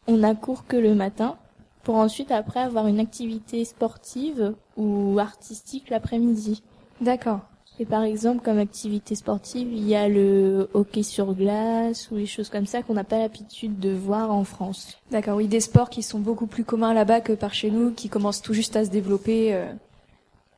on 0.08 0.24
a 0.24 0.36
cours 0.36 0.66
que 0.66 0.78
le 0.78 0.96
matin 0.96 1.38
pour 1.84 1.96
ensuite 1.96 2.32
après 2.32 2.60
avoir 2.60 2.88
une 2.88 3.00
activité 3.00 3.66
sportive 3.66 4.54
ou 4.78 5.18
artistique 5.20 5.90
l'après-midi. 5.90 6.64
D'accord. 7.02 7.40
Et 7.82 7.86
par 7.86 8.04
exemple, 8.04 8.44
comme 8.44 8.60
activité 8.60 9.16
sportive, 9.16 9.74
il 9.74 9.90
y 9.90 9.96
a 9.96 10.08
le 10.08 10.70
hockey 10.76 11.02
sur 11.02 11.34
glace 11.34 12.12
ou 12.12 12.16
les 12.16 12.28
choses 12.28 12.48
comme 12.48 12.68
ça 12.68 12.84
qu'on 12.84 12.94
n'a 12.94 13.04
pas 13.04 13.18
l'habitude 13.18 13.80
de 13.80 13.90
voir 13.90 14.32
en 14.32 14.44
France. 14.44 15.00
D'accord, 15.10 15.38
oui, 15.38 15.48
des 15.48 15.62
sports 15.62 15.90
qui 15.90 16.04
sont 16.04 16.20
beaucoup 16.20 16.46
plus 16.46 16.64
communs 16.64 16.94
là-bas 16.94 17.22
que 17.22 17.34
par 17.34 17.56
chez 17.56 17.72
nous, 17.72 17.90
qui 17.90 18.08
commencent 18.08 18.44
tout 18.44 18.54
juste 18.54 18.76
à 18.76 18.86
se 18.86 18.92
développer. 18.92 19.56
Euh. 19.56 19.66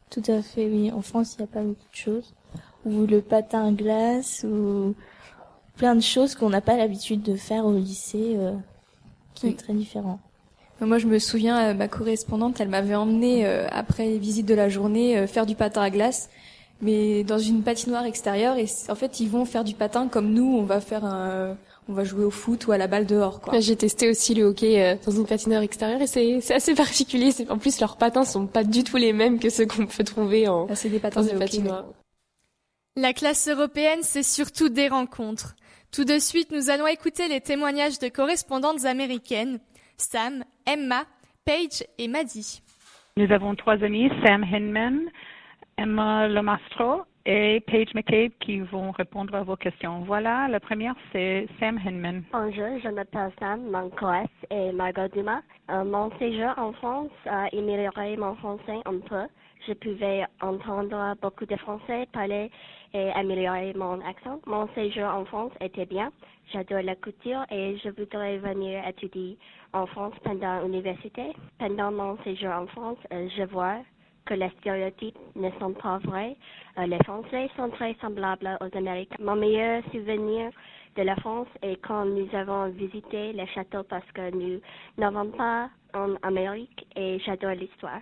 Tout 0.10 0.24
à 0.28 0.42
fait, 0.42 0.68
oui. 0.68 0.92
En 0.92 1.02
France, 1.02 1.36
il 1.36 1.44
n'y 1.44 1.46
a 1.46 1.48
pas 1.48 1.62
beaucoup 1.62 1.90
de 1.94 1.96
choses. 1.96 2.34
Ou 2.84 3.06
le 3.06 3.22
patin 3.22 3.68
à 3.68 3.72
glace, 3.72 4.46
ou 4.46 4.94
plein 5.78 5.96
de 5.96 6.02
choses 6.02 6.36
qu'on 6.36 6.50
n'a 6.50 6.60
pas 6.60 6.76
l'habitude 6.76 7.22
de 7.22 7.38
faire 7.38 7.66
au 7.66 7.78
lycée, 7.78 8.34
euh, 8.36 8.52
qui 9.34 9.48
est 9.48 9.58
très 9.58 9.72
différent. 9.72 10.20
Moi, 10.82 10.98
je 10.98 11.08
me 11.08 11.20
souviens, 11.20 11.70
euh, 11.70 11.74
ma 11.74 11.88
correspondante, 11.88 12.60
elle 12.60 12.68
m'avait 12.68 12.96
emmené 12.96 13.46
après 13.46 14.08
les 14.08 14.18
visites 14.18 14.46
de 14.46 14.56
la 14.56 14.68
journée 14.68 15.26
faire 15.26 15.46
du 15.46 15.56
patin 15.56 15.84
à 15.84 15.90
glace 15.90 16.30
mais 16.84 17.24
dans 17.24 17.40
une 17.40 17.64
patinoire 17.64 18.06
extérieure. 18.06 18.58
Et 18.58 18.68
en 18.90 18.96
fait, 18.96 19.20
ils 19.20 19.30
vont 19.30 19.46
faire 19.46 19.64
du 19.64 19.74
patin 19.74 20.08
comme 20.08 20.32
nous, 20.32 20.58
on 20.58 20.64
va 20.64 20.82
faire 20.82 21.06
un, 21.06 21.58
on 21.90 21.94
va 21.94 22.04
jouer 22.04 22.24
au 22.24 22.32
foot 22.32 22.68
ou 22.68 22.72
à 22.72 22.78
la 22.78 22.88
balle 22.88 23.06
dehors. 23.06 23.42
Quoi. 23.42 23.60
J'ai 23.60 23.76
testé 23.76 24.10
aussi 24.10 24.34
le 24.34 24.44
hockey 24.44 24.82
euh, 24.82 24.96
dans 25.06 25.12
une 25.12 25.26
patinoire 25.26 25.62
extérieure 25.62 26.02
et 26.02 26.08
c'est 26.08 26.54
assez 26.54 26.76
particulier. 26.76 27.32
En 27.50 27.58
plus, 27.58 27.80
leurs 27.80 27.98
patins 27.98 28.24
sont 28.24 28.48
pas 28.48 28.64
du 28.64 28.84
tout 28.84 28.98
les 28.98 29.14
mêmes 29.14 29.40
que 29.40 29.50
ceux 29.50 29.66
qu'on 29.66 29.86
peut 29.86 30.04
trouver 30.04 30.48
en 30.48 30.68
ah, 30.70 30.88
des 30.88 31.00
patins 31.00 31.22
dans 31.22 31.28
une 31.28 31.40
patinoire. 31.40 31.86
La 32.96 33.14
classe 33.14 33.48
européenne, 33.48 34.00
c'est 34.04 34.24
surtout 34.24 34.70
des 34.70 34.88
rencontres. 34.88 35.56
Tout 35.92 36.06
de 36.06 36.20
suite, 36.20 36.52
nous 36.52 36.70
allons 36.70 36.88
écouter 36.88 37.28
les 37.28 37.42
témoignages 37.42 38.00
de 38.00 38.08
correspondantes 38.08 38.86
américaines, 38.86 39.60
Sam, 39.98 40.44
Emma, 40.66 41.04
Paige 41.46 41.84
et 41.98 42.08
Maddie. 42.08 42.62
Nous 43.18 43.32
avons 43.32 43.56
trois 43.56 43.84
amis, 43.84 44.10
Sam 44.24 44.44
Hinman, 44.44 45.00
Emma 45.78 46.28
Lemastro 46.28 47.04
et 47.26 47.62
Paige 47.62 47.94
McCabe 47.96 48.32
qui 48.40 48.60
vont 48.60 48.92
répondre 48.92 49.34
à 49.36 49.44
vos 49.44 49.56
questions. 49.56 50.02
Voilà, 50.02 50.48
la 50.48 50.60
première, 50.60 50.96
c'est 51.12 51.48
Sam 51.60 51.80
Hinman. 51.84 52.24
Bonjour, 52.32 52.80
je 52.84 52.90
m'appelle 52.90 53.32
Sam 53.40 53.70
Mancoès 53.70 54.30
et 54.50 54.72
Margot 54.72 55.08
Dumas. 55.14 55.42
Euh, 55.70 55.84
mon 55.84 56.12
séjour 56.20 56.54
en 56.58 56.74
France 56.74 57.12
a 57.26 57.46
amélioré 57.54 58.18
mon 58.18 58.36
français 58.36 58.80
un 58.86 59.00
peu. 59.00 59.28
Je 59.68 59.74
pouvais 59.74 60.26
entendre 60.42 61.16
beaucoup 61.22 61.46
de 61.46 61.56
français 61.56 62.08
parler 62.12 62.52
et 62.94 63.12
améliorer 63.12 63.74
mon 63.74 64.02
accent. 64.02 64.40
Mon 64.46 64.68
séjour 64.76 65.06
en 65.06 65.24
France 65.26 65.54
était 65.62 65.86
bien. 65.86 66.12
J'adore 66.52 66.82
la 66.82 66.96
couture 66.96 67.46
et 67.50 67.78
je 67.78 67.90
voudrais 67.90 68.38
venir 68.38 68.86
étudier 68.86 69.38
en 69.72 69.86
France 69.88 70.14
pendant 70.24 70.62
l'université. 70.62 71.34
Pendant 71.58 71.92
mon 71.92 72.18
séjour 72.24 72.52
en 72.52 72.68
France, 72.68 72.98
euh, 73.14 73.30
je 73.38 73.44
vois 73.44 73.78
que 74.26 74.34
les 74.34 74.50
stéréotypes 74.60 75.18
ne 75.36 75.50
sont 75.60 75.74
pas 75.74 75.98
vrais. 76.00 76.36
Euh, 76.78 76.86
les 76.86 76.98
Français 77.04 77.50
sont 77.56 77.70
très 77.70 77.96
semblables 78.02 78.58
aux 78.62 78.78
Américains. 78.78 79.16
Mon 79.20 79.36
meilleur 79.36 79.84
souvenir 79.92 80.52
de 80.96 81.02
la 81.04 81.16
France 81.18 81.48
est 81.62 81.78
quand 81.86 82.06
nous 82.06 82.28
avons 82.34 82.70
visité 82.70 83.34
les 83.34 83.48
châteaux 83.48 83.84
parce 83.84 84.10
que 84.14 84.32
nous 84.32 84.62
n'avons 84.98 85.30
pas 85.32 85.70
en 85.94 86.16
Amérique 86.24 86.86
et 86.96 87.20
j'adore 87.26 87.52
l'histoire. 87.52 88.02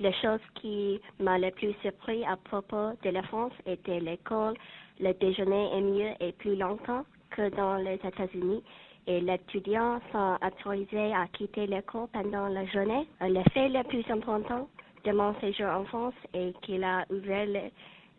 La 0.00 0.12
chose 0.12 0.40
qui 0.56 1.00
m'a 1.20 1.38
le 1.38 1.50
plus 1.50 1.74
surpris 1.82 2.24
à 2.24 2.36
propos 2.36 2.92
de 3.04 3.10
la 3.10 3.22
France 3.22 3.52
était 3.66 4.00
l'école. 4.00 4.54
Le 5.00 5.12
déjeuner 5.12 5.70
est 5.76 5.80
mieux 5.80 6.10
et 6.20 6.32
plus 6.32 6.56
longtemps 6.56 7.04
que 7.30 7.48
dans 7.50 7.76
les 7.76 7.94
États-Unis 7.94 8.62
et 9.06 9.20
les 9.20 9.34
étudiants 9.34 10.00
sont 10.12 10.36
autorisés 10.46 11.12
à 11.12 11.26
quitter 11.32 11.66
l'école 11.66 12.08
pendant 12.12 12.48
la 12.48 12.64
journée. 12.66 13.06
Euh, 13.20 13.28
le 13.28 13.42
fait 13.52 13.68
le 13.68 13.82
plus 13.84 14.04
important 14.10 14.68
de 15.04 15.12
mon 15.12 15.34
séjour 15.40 15.66
en 15.66 15.84
France 15.84 16.14
et 16.34 16.52
qu'il 16.62 16.84
a 16.84 17.04
ouvert 17.10 17.46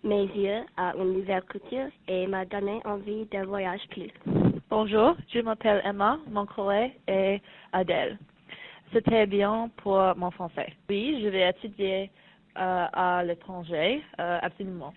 mes 0.04 0.24
yeux 0.26 0.64
à 0.76 0.94
une 0.98 1.14
nouvelle 1.14 1.44
culture 1.44 1.88
et 2.08 2.28
m'a 2.28 2.46
donné 2.46 2.82
envie 2.86 3.26
de 3.26 3.46
voyager 3.46 3.88
plus. 3.90 4.12
Bonjour, 4.70 5.16
je 5.34 5.40
m'appelle 5.40 5.82
Emma, 5.86 6.20
mon 6.30 6.46
collègue 6.46 6.94
est 7.08 7.42
Adèle. 7.72 8.18
C'était 8.92 9.26
bien 9.26 9.70
pour 9.78 10.00
mon 10.18 10.32
français. 10.32 10.74
Oui, 10.90 11.22
je 11.24 11.30
vais 11.30 11.50
étudier 11.50 12.12
euh, 12.58 12.86
à 12.92 13.24
l'étranger, 13.24 14.04
euh, 14.20 14.40
absolument. 14.42 14.94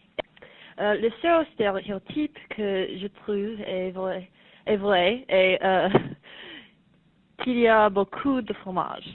Euh, 0.81 0.95
le 0.95 1.11
seul 1.23 1.47
stéréotype 1.55 2.37
que 2.51 2.89
je 2.99 3.07
trouve 3.07 3.61
est 3.67 3.91
vrai, 3.93 4.29
est 4.67 4.77
vrai 4.77 5.25
et 5.29 5.59
qu'il 7.45 7.59
y 7.61 7.69
a 7.69 7.89
beaucoup 7.89 8.43
de 8.43 8.53
fromage. 8.55 9.07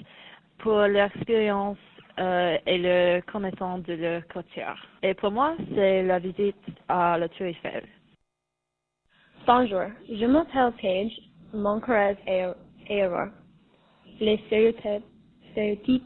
Pour 0.59 0.81
l'expérience 0.81 1.77
euh, 2.21 2.57
et 2.67 2.77
le 2.77 3.21
connaissance 3.31 3.81
de 3.83 3.93
la 3.93 4.21
culture. 4.21 4.75
Et 5.01 5.13
pour 5.15 5.31
moi, 5.31 5.55
c'est 5.73 6.03
la 6.03 6.19
visite 6.19 6.55
à 6.87 7.17
la 7.17 7.27
Tour 7.29 7.47
Eiffel. 7.47 7.83
Bonjour, 9.47 9.85
je 10.07 10.25
m'appelle 10.25 10.71
Paige, 10.79 11.19
mon 11.51 11.79
courage 11.79 12.17
est 12.27 12.45
heureux. 12.91 13.31
Les 14.19 14.37
stéréotypes, 14.47 16.03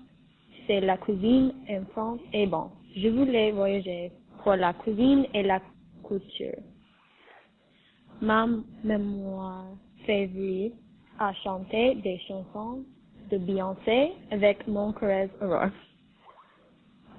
c'est 0.68 0.80
la 0.80 0.98
cuisine 0.98 1.54
en 1.70 1.86
France 1.92 2.22
est 2.32 2.48
bon. 2.48 2.72
Je 2.96 3.10
voulais 3.10 3.52
voyager 3.52 4.12
pour 4.42 4.56
la 4.56 4.72
cuisine 4.74 5.26
et 5.34 5.44
la 5.44 5.60
culture. 6.08 6.62
Ma 8.22 8.48
mémoire 8.86 9.66
favorite 10.08 10.76
a 11.20 11.34
chanté 11.44 11.96
des 11.96 12.20
chansons 12.28 12.86
de 13.30 13.38
Beyoncé 13.38 14.14
avec 14.32 14.66
mon 14.68 14.94
courage 14.94 15.30
heureux 15.42 15.72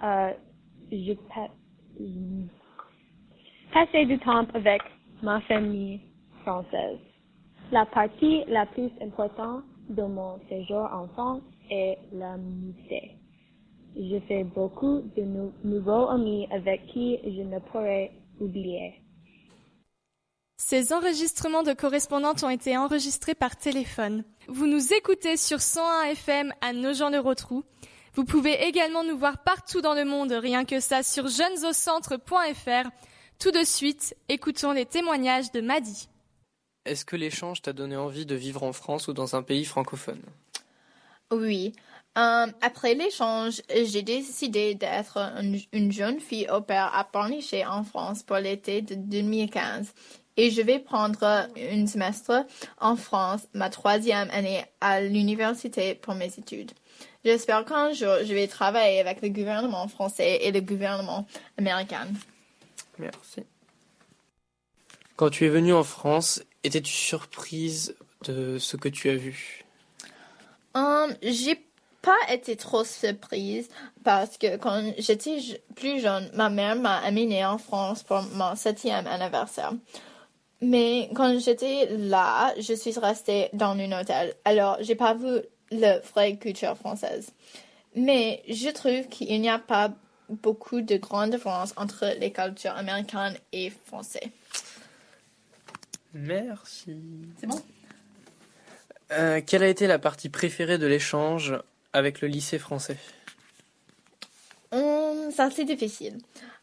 euh, 0.03 0.33
je 0.91 1.13
passais 3.73 4.05
du 4.07 4.19
temps 4.19 4.47
avec 4.55 4.83
ma 5.23 5.41
famille 5.43 6.01
française. 6.43 6.99
La 7.73 7.85
partie 7.87 8.45
la 8.47 8.67
plus 8.67 8.91
importante 9.01 9.65
de 9.89 10.03
mon 10.03 10.39
séjour 10.49 10.89
en 10.93 11.09
France 11.09 11.43
est 11.71 11.99
la 12.13 12.37
musée. 12.37 13.17
Je 13.97 14.21
fais 14.29 14.45
beaucoup 14.45 15.03
de 15.17 15.23
nouveaux 15.65 16.09
amis 16.09 16.47
avec 16.51 16.87
qui 16.89 17.19
je 17.25 17.43
ne 17.43 17.59
pourrai 17.59 18.13
oublier. 18.41 19.01
Ces 20.59 20.93
enregistrements 20.93 21.63
de 21.63 21.73
correspondantes 21.73 22.43
ont 22.43 22.51
été 22.51 22.77
enregistrés 22.77 23.35
par 23.35 23.57
téléphone. 23.57 24.25
Vous 24.49 24.67
nous 24.67 24.93
écoutez 24.93 25.37
sur 25.37 25.61
101 25.61 26.11
FM 26.13 26.53
à 26.61 26.73
Nogent-le-Rotrou 26.73 27.63
vous 28.17 28.25
pouvez 28.25 28.65
également 28.67 29.05
nous 29.05 29.19
voir 29.19 29.43
partout 29.43 29.83
dans 29.83 29.93
le 29.93 30.07
monde, 30.07 30.33
rien 30.33 30.65
que 30.65 30.81
ça, 30.81 31.03
sur 31.03 31.29
jeunesauscentre.fr. 31.29 32.89
Tout 33.39 33.51
de 33.51 33.63
suite, 33.63 34.17
écoutons 34.31 34.73
les 34.73 34.87
témoignages 34.87 35.53
de 35.53 35.61
Maddy. 35.61 36.09
Est-ce 36.87 37.05
que 37.05 37.17
l'échange 37.17 37.61
t'a 37.61 37.75
donné 37.75 37.95
envie 37.95 38.25
de 38.25 38.35
vivre 38.35 38.63
en 38.63 38.73
France 38.73 39.09
ou 39.09 39.13
dans 39.13 39.37
un 39.37 39.43
pays 39.43 39.67
francophone? 39.67 40.23
Oui. 41.31 41.75
Euh, 42.17 42.47
après 42.63 42.95
l'échange, 42.95 43.61
j'ai 43.69 44.01
décidé 44.01 44.75
d'être 44.75 45.19
une, 45.73 45.93
jeune 45.93 46.19
fille 46.19 46.49
au 46.51 46.63
pair 46.63 46.91
à 46.95 47.05
Pornichet 47.05 47.67
en 47.67 47.85
France 47.85 48.23
pour 48.23 48.37
l'été 48.37 48.81
de 48.81 48.95
2015. 48.95 49.93
Et 50.39 50.51
je 50.51 50.63
vais 50.63 50.79
prendre 50.79 51.23
un 51.23 51.87
semestre 51.87 52.47
en 52.81 52.97
France, 52.97 53.47
ma 53.53 53.69
troisième 53.69 54.31
année 54.31 54.65
à 54.81 55.03
l'université 55.03 55.95
pour 55.95 56.15
mes 56.15 56.33
études. 56.39 56.73
J'espère 57.27 57.65
qu'un 57.65 57.93
jour, 57.93 58.19
je 58.25 58.33
vais 58.33 58.47
travailler 58.47 59.01
avec 59.01 59.21
le 59.21 59.31
gouvernement 59.31 59.89
français 59.89 60.39
et 60.43 60.53
le 60.53 60.61
gouvernement 60.61 61.27
américain. 61.59 62.07
Merci. 63.01 63.43
Quand 65.17 65.31
tu 65.31 65.45
es 65.45 65.49
venue 65.49 65.75
en 65.75 65.83
France, 65.83 66.45
étais-tu 66.63 66.93
surprise 66.93 67.97
de 68.27 68.59
ce 68.59 68.77
que 68.77 68.89
tu 68.89 69.11
as 69.11 69.17
vu? 69.17 69.65
Um, 70.77 71.17
J'ai 71.21 71.61
pas 72.01 72.33
été 72.33 72.55
trop 72.55 72.85
surprise 72.85 73.69
parce 74.05 74.39
que 74.39 74.57
quand 74.57 74.93
j'étais 74.97 75.41
plus 75.75 75.99
jeune, 75.99 76.31
ma 76.33 76.49
mère 76.49 76.77
m'a 76.77 76.99
amenée 76.99 77.45
en 77.45 77.59
France 77.59 78.05
pour 78.05 78.23
mon 78.35 78.55
septième 78.55 79.09
anniversaire. 79.09 79.73
Mais 80.61 81.11
quand 81.13 81.37
j'étais 81.41 81.89
là, 81.91 82.55
je 82.57 82.73
suis 82.73 82.97
restée 82.97 83.49
dans 83.53 83.77
un 83.77 84.01
hôtel. 84.01 84.35
Alors, 84.45 84.77
j'ai 84.81 84.95
pas 84.95 85.15
vu 85.15 85.43
la 85.71 85.99
vraie 86.01 86.37
culture 86.37 86.77
française. 86.77 87.31
Mais 87.95 88.43
je 88.49 88.69
trouve 88.69 89.09
qu'il 89.09 89.41
n'y 89.41 89.49
a 89.49 89.59
pas 89.59 89.93
beaucoup 90.29 90.81
de 90.81 90.97
grandes 90.97 91.31
différences 91.31 91.73
entre 91.77 92.13
les 92.19 92.33
cultures 92.33 92.77
américaines 92.77 93.37
et 93.53 93.71
françaises. 93.87 94.29
Merci. 96.13 96.97
C'est 97.41 97.47
bon? 97.47 97.61
Euh, 99.13 99.41
Quelle 99.47 99.63
a 99.63 99.69
été 99.69 99.87
la 99.87 99.99
partie 99.99 100.29
préférée 100.29 100.79
de 100.79 100.87
l'échange 100.87 101.55
avec 101.93 102.21
le 102.21 102.29
lycée 102.29 102.59
français? 102.59 102.97
Hum, 104.73 105.31
Ça, 105.31 105.51
c'est 105.51 105.65
difficile. 105.65 106.19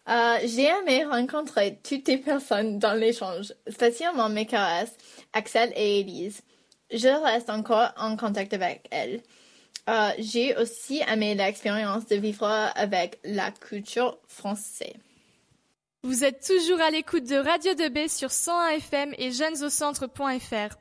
Euh, 0.10 0.38
j'ai 0.44 0.66
aimé 0.66 1.06
rencontrer 1.06 1.80
toutes 1.82 2.08
les 2.10 2.18
personnes 2.18 2.78
dans 2.78 2.94
l'échange, 2.94 3.54
spécialement 3.70 4.28
mes 4.28 4.46
caresses, 4.46 4.96
Axel 5.32 5.72
et 5.78 6.02
Elise. 6.02 6.42
Je 6.94 7.08
reste 7.08 7.50
encore 7.50 7.92
en 7.98 8.16
contact 8.16 8.54
avec 8.54 8.88
elles. 8.92 9.22
Euh, 9.90 10.12
j'ai 10.20 10.56
aussi 10.56 11.02
aimé 11.08 11.36
l'expérience 11.36 12.06
de 12.06 12.16
vivre 12.16 12.48
avec 12.48 13.20
la 13.24 13.52
culture 13.52 14.18
française. 14.28 14.94
Vous 16.04 16.24
êtes 16.24 16.46
toujours 16.46 16.80
à 16.82 16.92
l'écoute 16.92 17.24
de 17.24 17.36
Radio 17.36 17.74
2B 17.74 18.08
sur 18.08 18.32
101 18.32 18.68
FM 18.78 19.14
et 19.18 19.32
jeunesaucentre.fr. 19.32 20.76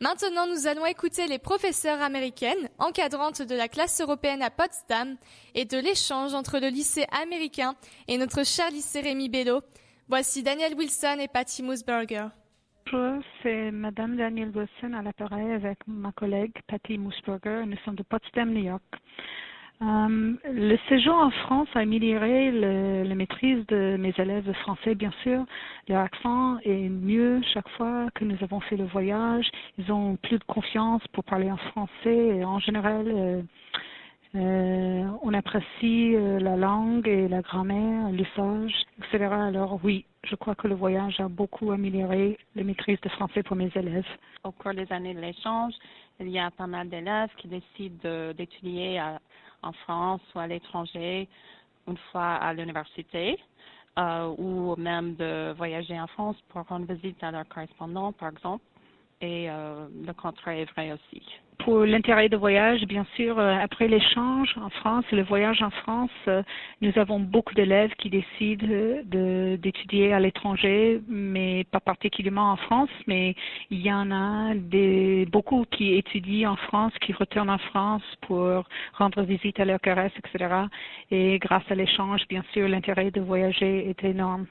Maintenant, 0.00 0.46
nous 0.46 0.66
allons 0.66 0.84
écouter 0.84 1.26
les 1.26 1.38
professeurs 1.38 2.02
américaines 2.02 2.68
encadrantes 2.78 3.40
de 3.40 3.54
la 3.54 3.68
classe 3.68 4.00
européenne 4.00 4.42
à 4.42 4.50
Potsdam 4.50 5.16
et 5.54 5.64
de 5.64 5.78
l'échange 5.78 6.34
entre 6.34 6.58
le 6.58 6.68
lycée 6.68 7.06
américain 7.22 7.76
et 8.06 8.18
notre 8.18 8.44
cher 8.44 8.70
lycée 8.70 9.00
Rémi 9.00 9.30
Bello. 9.30 9.62
Voici 10.08 10.42
Daniel 10.42 10.74
Wilson 10.74 11.16
et 11.18 11.28
Patty 11.28 11.62
Moosberger. 11.62 12.28
Bonjour, 12.92 13.22
c'est 13.42 13.70
Madame 13.70 14.16
Daniel 14.16 14.50
Wilson 14.54 14.92
à 14.96 15.02
l'appareil 15.02 15.52
avec 15.52 15.78
ma 15.86 16.12
collègue 16.12 16.52
Patty 16.68 16.98
Moosberger. 16.98 17.64
Nous 17.66 17.76
sommes 17.84 17.94
de 17.96 18.02
Potsdam, 18.02 18.52
New 18.52 18.64
York. 18.64 18.82
Euh, 19.82 20.34
le 20.44 20.76
séjour 20.88 21.14
en 21.14 21.30
France 21.30 21.68
a 21.74 21.80
amélioré 21.80 22.52
la 22.52 23.14
maîtrise 23.14 23.66
de 23.66 23.96
mes 23.98 24.12
élèves 24.18 24.52
français, 24.60 24.94
bien 24.94 25.12
sûr. 25.22 25.44
Leur 25.88 26.02
accent 26.02 26.58
est 26.64 26.88
mieux 26.88 27.40
chaque 27.54 27.68
fois 27.70 28.08
que 28.14 28.24
nous 28.24 28.36
avons 28.42 28.60
fait 28.60 28.76
le 28.76 28.84
voyage. 28.84 29.48
Ils 29.78 29.90
ont 29.90 30.16
plus 30.16 30.38
de 30.38 30.44
confiance 30.44 31.02
pour 31.12 31.24
parler 31.24 31.50
en 31.50 31.56
français. 31.56 32.36
Et 32.36 32.44
en 32.44 32.58
général, 32.60 33.06
euh, 33.08 33.42
euh, 34.36 35.08
on 35.22 35.32
apprécie 35.34 36.12
la 36.12 36.56
langue 36.56 37.08
et 37.08 37.28
la 37.28 37.42
grammaire, 37.42 38.10
l'usage, 38.10 38.74
etc. 38.98 39.24
Alors 39.32 39.80
oui, 39.82 40.04
je 40.24 40.34
crois 40.34 40.54
que 40.54 40.68
le 40.68 40.74
voyage 40.74 41.18
a 41.20 41.28
beaucoup 41.28 41.72
amélioré 41.72 42.38
la 42.54 42.62
maîtrise 42.62 43.00
de 43.00 43.08
français 43.08 43.42
pour 43.42 43.56
mes 43.56 43.70
élèves. 43.74 44.06
Au 44.44 44.52
cours 44.52 44.74
des 44.74 44.90
années 44.92 45.14
de 45.14 45.20
l'échange, 45.20 45.74
il 46.20 46.28
y 46.28 46.38
a 46.38 46.50
pas 46.50 46.66
mal 46.66 46.88
d'élèves 46.88 47.30
qui 47.38 47.48
décident 47.48 48.32
d'étudier 48.36 49.00
en 49.62 49.72
France 49.72 50.20
ou 50.34 50.38
à 50.38 50.46
l'étranger 50.46 51.28
une 51.86 51.96
fois 52.10 52.34
à 52.34 52.52
l'université, 52.52 53.38
euh, 53.98 54.34
ou 54.38 54.74
même 54.76 55.14
de 55.14 55.54
voyager 55.56 55.98
en 55.98 56.06
France 56.08 56.36
pour 56.48 56.62
rendre 56.66 56.92
visite 56.92 57.22
à 57.22 57.30
leurs 57.30 57.48
correspondants, 57.48 58.12
par 58.12 58.30
exemple. 58.30 58.64
Et 59.20 59.50
euh, 59.50 59.86
le 60.06 60.12
contraire 60.12 60.58
est 60.58 60.70
vrai 60.72 60.92
aussi 60.92 61.22
pour 61.66 61.84
l'intérêt 61.84 62.28
de 62.28 62.36
voyage, 62.36 62.84
bien 62.84 63.04
sûr, 63.16 63.38
euh, 63.38 63.56
après 63.60 63.88
l'échange 63.88 64.54
en 64.56 64.70
France, 64.70 65.04
le 65.10 65.24
voyage 65.24 65.62
en 65.62 65.70
France, 65.70 66.10
euh, 66.28 66.42
nous 66.80 66.92
avons 66.96 67.18
beaucoup 67.18 67.54
d'élèves 67.54 67.92
qui 67.98 68.08
décident 68.08 68.66
d'étudier 69.04 70.12
à 70.12 70.20
l'étranger, 70.20 71.00
mais 71.08 71.64
pas 71.64 71.80
particulièrement 71.80 72.52
en 72.52 72.56
France, 72.56 72.90
mais 73.08 73.34
il 73.70 73.80
y 73.80 73.92
en 73.92 74.12
a 74.12 74.54
des, 74.54 75.26
beaucoup 75.26 75.64
qui 75.70 75.94
étudient 75.94 76.52
en 76.52 76.56
France, 76.56 76.92
qui 77.00 77.12
retournent 77.12 77.50
en 77.50 77.58
France 77.58 78.04
pour 78.22 78.62
rendre 78.94 79.22
visite 79.22 79.58
à 79.58 79.64
leurs 79.64 79.80
caresses, 79.80 80.12
etc. 80.18 80.54
Et 81.10 81.38
grâce 81.38 81.68
à 81.68 81.74
l'échange, 81.74 82.22
bien 82.28 82.44
sûr, 82.52 82.68
l'intérêt 82.68 83.10
de 83.10 83.20
voyager 83.20 83.90
est 83.90 84.04
énorme. 84.04 84.46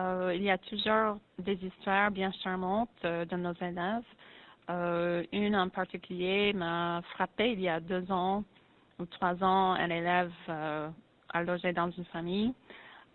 Euh, 0.00 0.32
il 0.34 0.42
y 0.42 0.50
a 0.50 0.58
toujours 0.58 1.18
des 1.38 1.58
histoires 1.64 2.10
bien 2.10 2.32
charmantes 2.42 2.88
de 3.02 3.36
nos 3.36 3.52
élèves. 3.60 4.02
Euh, 4.70 5.24
une 5.32 5.56
en 5.56 5.68
particulier 5.68 6.52
m'a 6.52 7.02
frappé 7.14 7.52
il 7.52 7.60
y 7.60 7.68
a 7.68 7.80
deux 7.80 8.10
ans 8.10 8.44
ou 9.00 9.06
trois 9.06 9.34
ans, 9.42 9.72
un 9.72 9.90
élève 9.90 10.32
euh, 10.48 10.88
a 11.32 11.42
logé 11.42 11.72
dans 11.72 11.90
une 11.90 12.04
famille 12.06 12.54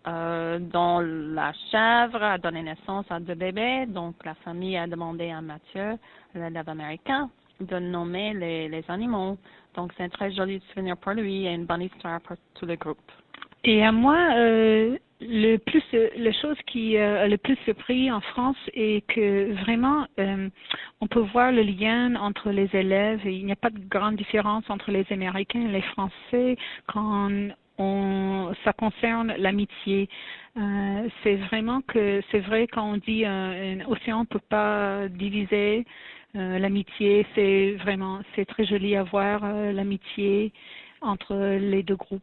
euh, 0.06 0.58
dont 0.58 1.00
la 1.00 1.52
chèvre 1.70 2.22
a 2.22 2.38
donné 2.38 2.62
naissance 2.62 3.06
à 3.10 3.20
deux 3.20 3.34
bébés. 3.34 3.86
Donc 3.86 4.16
la 4.24 4.34
famille 4.36 4.76
a 4.76 4.86
demandé 4.86 5.30
à 5.30 5.40
Mathieu, 5.40 5.98
l'élève 6.34 6.68
américain, 6.68 7.30
de 7.60 7.78
nommer 7.78 8.34
les, 8.34 8.84
animaux. 8.88 9.38
Donc 9.74 9.92
c'est 9.96 10.04
un 10.04 10.08
très 10.08 10.32
joli 10.32 10.62
souvenir 10.68 10.96
pour 10.96 11.12
lui 11.12 11.46
et 11.46 11.54
une 11.54 11.66
bonne 11.66 11.82
histoire 11.82 12.20
pour 12.20 12.36
tout 12.54 12.66
le 12.66 12.76
groupe. 12.76 12.98
Et 13.64 13.84
à 13.84 13.90
moi, 13.90 14.18
euh, 14.36 14.96
le 15.20 15.56
plus, 15.56 15.82
la 16.16 16.32
chose 16.32 16.56
qui 16.66 16.96
euh, 16.96 17.24
a 17.24 17.28
le 17.28 17.38
plus 17.38 17.56
surpris 17.64 18.10
en 18.10 18.20
France 18.20 18.56
est 18.74 19.06
que 19.06 19.52
vraiment, 19.62 20.06
euh, 20.18 20.48
on 21.00 21.06
peut 21.06 21.24
voir 21.32 21.52
le 21.52 21.62
lien 21.62 22.14
entre 22.16 22.50
les 22.50 22.68
élèves. 22.74 23.26
Et 23.26 23.32
il 23.32 23.46
n'y 23.46 23.52
a 23.52 23.56
pas 23.56 23.70
de 23.70 23.78
grande 23.78 24.16
différence 24.16 24.64
entre 24.68 24.90
les 24.90 25.06
Américains 25.10 25.62
et 25.68 25.72
les 25.72 25.82
Français 25.82 26.56
quand 26.86 27.30
on, 27.78 28.52
ça 28.64 28.72
concerne 28.74 29.34
l'amitié. 29.38 30.08
Euh, 30.58 31.08
c'est 31.22 31.36
vraiment 31.36 31.80
que 31.82 32.22
c'est 32.30 32.40
vrai 32.40 32.66
quand 32.66 32.84
on 32.84 32.96
dit 32.98 33.24
un, 33.24 33.52
un 33.52 33.86
océan 33.86 34.20
ne 34.20 34.26
peut 34.26 34.38
pas 34.48 35.08
diviser 35.08 35.86
l'amitié. 36.34 37.24
C'est 37.34 37.76
vraiment, 37.80 38.20
c'est 38.34 38.44
très 38.44 38.66
joli 38.66 38.94
à 38.94 39.04
voir 39.04 39.40
l'amitié 39.72 40.52
entre 41.00 41.34
les 41.58 41.82
deux 41.82 41.96
groupes. 41.96 42.22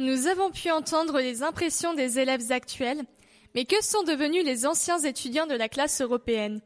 Nous 0.00 0.28
avons 0.28 0.50
pu 0.50 0.70
entendre 0.70 1.20
les 1.20 1.42
impressions 1.42 1.92
des 1.92 2.18
élèves 2.18 2.52
actuels, 2.52 3.02
mais 3.54 3.66
que 3.66 3.84
sont 3.84 4.02
devenus 4.02 4.42
les 4.42 4.64
anciens 4.64 4.98
étudiants 4.98 5.46
de 5.46 5.54
la 5.54 5.68
classe 5.68 6.00
européenne? 6.00 6.62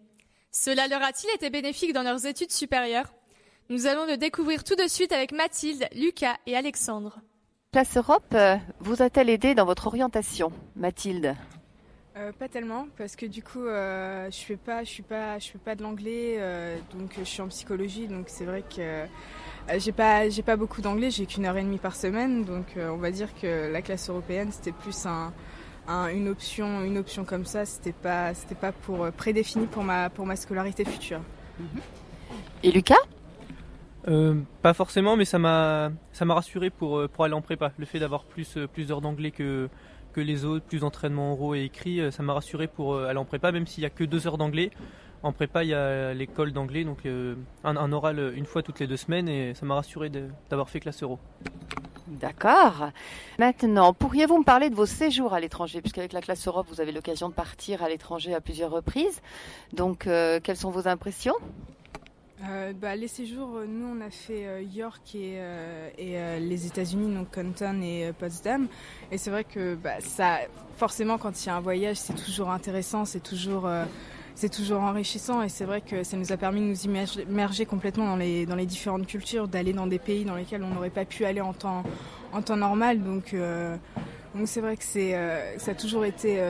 Cela 0.53 0.87
leur 0.87 1.03
a-t-il 1.03 1.35
été 1.35 1.51
bénéfique 1.51 1.93
dans 1.93 2.05
leurs 2.05 2.27
études 2.27 2.53
supérieures? 2.53 3.13
Nous 3.71 3.87
allons 3.87 4.07
le 4.07 4.19
découvrir 4.19 4.63
tout 4.63 4.77
de 4.77 4.87
suite 4.87 5.11
avec 5.11 5.33
Mathilde, 5.33 5.89
Lucas 5.97 6.37
et 6.47 6.57
Alexandre. 6.57 7.19
Classe 7.73 7.97
Europe 7.97 8.33
euh, 8.35 8.55
vous 8.79 9.03
a-t-elle 9.03 9.29
aidé 9.29 9.57
dans 9.57 9.65
votre 9.65 9.89
orientation, 9.89 10.53
Mathilde? 10.77 11.35
Euh, 12.17 12.31
pas 12.31 12.49
tellement 12.49 12.87
parce 12.97 13.17
que 13.17 13.27
du 13.27 13.43
coup 13.43 13.67
euh, 13.67 14.31
je 14.31 14.39
fais 14.39 14.57
pas 14.57 14.85
je 14.85 14.89
suis 14.89 15.03
pas 15.03 15.41
je 15.41 15.49
fais 15.49 15.59
pas 15.59 15.75
de 15.75 15.83
l'anglais 15.83 16.39
donc 16.97 17.15
je 17.19 17.25
suis 17.25 17.43
en 17.43 17.49
psychologie 17.49 18.07
donc 18.07 18.27
c'est 18.29 18.45
vrai 18.45 18.63
que 18.63 18.79
euh, 18.79 19.07
j'ai 19.79 19.93
pas, 19.93 20.29
j'ai 20.29 20.43
pas 20.43 20.57
beaucoup 20.57 20.81
d'anglais, 20.81 21.11
j'ai 21.11 21.27
qu'une 21.27 21.47
heure 21.47 21.57
et 21.57 21.63
demie 21.63 21.79
par 21.79 21.97
semaine, 21.97 22.45
donc 22.45 22.77
euh, 22.77 22.91
on 22.91 22.99
va 22.99 23.11
dire 23.11 23.29
que 23.41 23.73
la 23.73 23.83
classe 23.83 24.09
européenne 24.11 24.51
c'était 24.53 24.73
plus 24.73 25.07
un, 25.07 25.33
une 26.09 26.29
option, 26.29 26.83
une 26.83 26.99
option 26.99 27.25
comme 27.25 27.45
ça. 27.45 27.65
C'était 27.65 27.93
pas, 27.93 28.35
c'était 28.35 28.55
pas 28.55 28.73
pour 28.73 29.05
euh, 29.05 29.11
prédéfini 29.11 29.67
pour 29.67 29.83
ma, 29.83 30.11
pour 30.11 30.27
ma 30.27 30.37
scolarité 30.37 30.85
future. 30.85 31.21
Et 32.63 32.71
Lucas? 32.71 32.97
Pas 34.61 34.75
forcément, 34.75 35.17
mais 35.17 35.25
ça 35.25 35.39
m'a, 35.39 35.91
ça 36.13 36.25
m'a 36.25 36.35
rassuré 36.35 36.69
pour, 36.69 37.09
pour 37.09 37.25
aller 37.25 37.35
en 37.35 37.41
prépa. 37.41 37.73
Le 37.79 37.87
fait 37.87 37.99
d'avoir 37.99 38.25
plus, 38.25 38.59
plus 38.73 38.89
d'heures 38.89 39.01
d'anglais 39.01 39.31
que 39.31 39.69
que 40.13 40.21
les 40.21 40.45
autres, 40.45 40.65
plus 40.65 40.83
d'entraînement 40.83 41.33
oraux 41.33 41.57
et 41.57 41.65
écrit, 41.65 42.01
ça 42.13 42.23
m'a 42.23 42.35
rassuré 42.35 42.69
pour 42.69 43.01
aller 43.01 43.19
en 43.19 43.25
prépa, 43.25 43.51
même 43.51 43.67
s'il 43.67 43.83
y 43.83 43.87
a 43.87 43.91
que 43.91 44.05
deux 44.05 44.29
heures 44.29 44.39
d'anglais. 44.39 44.71
En 45.25 45.33
prépa, 45.33 45.65
il 45.65 45.71
y 45.71 45.75
a 45.75 46.13
l'école 46.13 46.53
d'anglais, 46.53 46.85
donc 46.85 47.07
euh, 47.07 47.35
un, 47.65 47.93
oral 47.93 48.35
une 48.37 48.45
fois 48.45 48.63
toutes 48.63 48.79
les 48.79 48.87
deux 48.87 48.99
semaines, 48.99 49.27
et 49.27 49.55
ça 49.55 49.65
m'a 49.65 49.75
rassuré 49.75 50.11
d'avoir 50.51 50.69
fait 50.69 50.81
classe 50.81 51.03
euro. 51.03 51.19
D'accord. 52.07 52.91
Maintenant, 53.39 53.95
pourriez-vous 53.95 54.39
me 54.39 54.45
parler 54.45 54.69
de 54.69 54.75
vos 54.75 54.85
séjours 54.85 55.33
à 55.33 55.41
l'étranger? 55.41 55.81
Puisqu'avec 55.81 56.13
la 56.13 56.21
classe 56.21 56.47
Europe, 56.47 56.67
vous 56.69 56.83
avez 56.83 56.93
l'occasion 56.93 57.31
de 57.31 57.35
partir 57.35 57.83
à 57.83 57.89
l'étranger 57.89 58.35
à 58.35 58.43
plusieurs 58.43 58.71
reprises. 58.71 59.23
Donc, 59.73 60.07
euh, 60.07 60.41
quelles 60.43 60.59
sont 60.59 60.71
vos 60.71 60.89
impressions? 60.89 61.37
Euh, 62.43 62.75
bah, 62.75 62.95
les 62.95 63.09
séjours, 63.09 63.57
euh, 63.57 63.67
nous 63.67 63.87
on 63.87 64.01
a 64.03 64.11
fait 64.11 64.47
euh, 64.47 64.61
York 64.61 65.15
et, 65.15 65.39
et 65.97 66.41
les 66.41 66.67
États-Unis, 66.67 67.15
donc 67.15 67.35
Compton 67.35 67.81
et 67.81 68.13
Potsdam. 68.19 68.69
Et 69.11 69.17
c'est 69.17 69.31
vrai 69.31 69.45
que 69.45 69.75
bah, 69.75 70.01
ça, 70.01 70.41
forcément, 70.77 71.17
quand 71.17 71.43
il 71.43 71.47
y 71.47 71.51
a 71.51 71.57
un 71.57 71.61
voyage, 71.61 71.97
c'est 71.97 72.13
toujours 72.13 72.51
intéressant, 72.51 73.07
c'est 73.07 73.23
toujours, 73.23 73.71
c'est 74.35 74.51
toujours 74.51 74.83
enrichissant. 74.83 75.43
Et 75.43 75.49
c'est 75.49 75.65
vrai 75.65 75.81
que 75.81 76.03
ça 76.03 76.17
nous 76.17 76.33
a 76.33 76.37
permis 76.37 76.61
de 76.61 76.67
nous 76.67 76.85
immerger 76.85 77.67
complètement 77.67 78.07
dans 78.07 78.17
les, 78.17 78.47
dans 78.47 78.57
les 78.57 78.67
différentes 78.67 79.07
cultures, 79.07 79.49
d'aller 79.49 79.73
dans 79.73 79.87
des 79.87 79.99
pays 79.99 80.25
dans 80.25 80.37
lesquels 80.37 80.63
on 80.63 80.75
n'aurait 80.75 80.91
pas 80.91 81.05
pu 81.05 81.25
aller 81.25 81.41
en 81.41 81.53
temps, 81.53 81.83
en 82.33 82.43
temps 82.43 82.57
normal. 82.57 83.03
Donc 83.03 83.35
donc 84.35 84.49
c'est 84.49 84.61
vrai 84.61 84.77
que 84.77 84.83
c'est 84.83 85.17
ça 85.59 85.71
a 85.71 85.75
toujours 85.75 86.05
été 86.05 86.41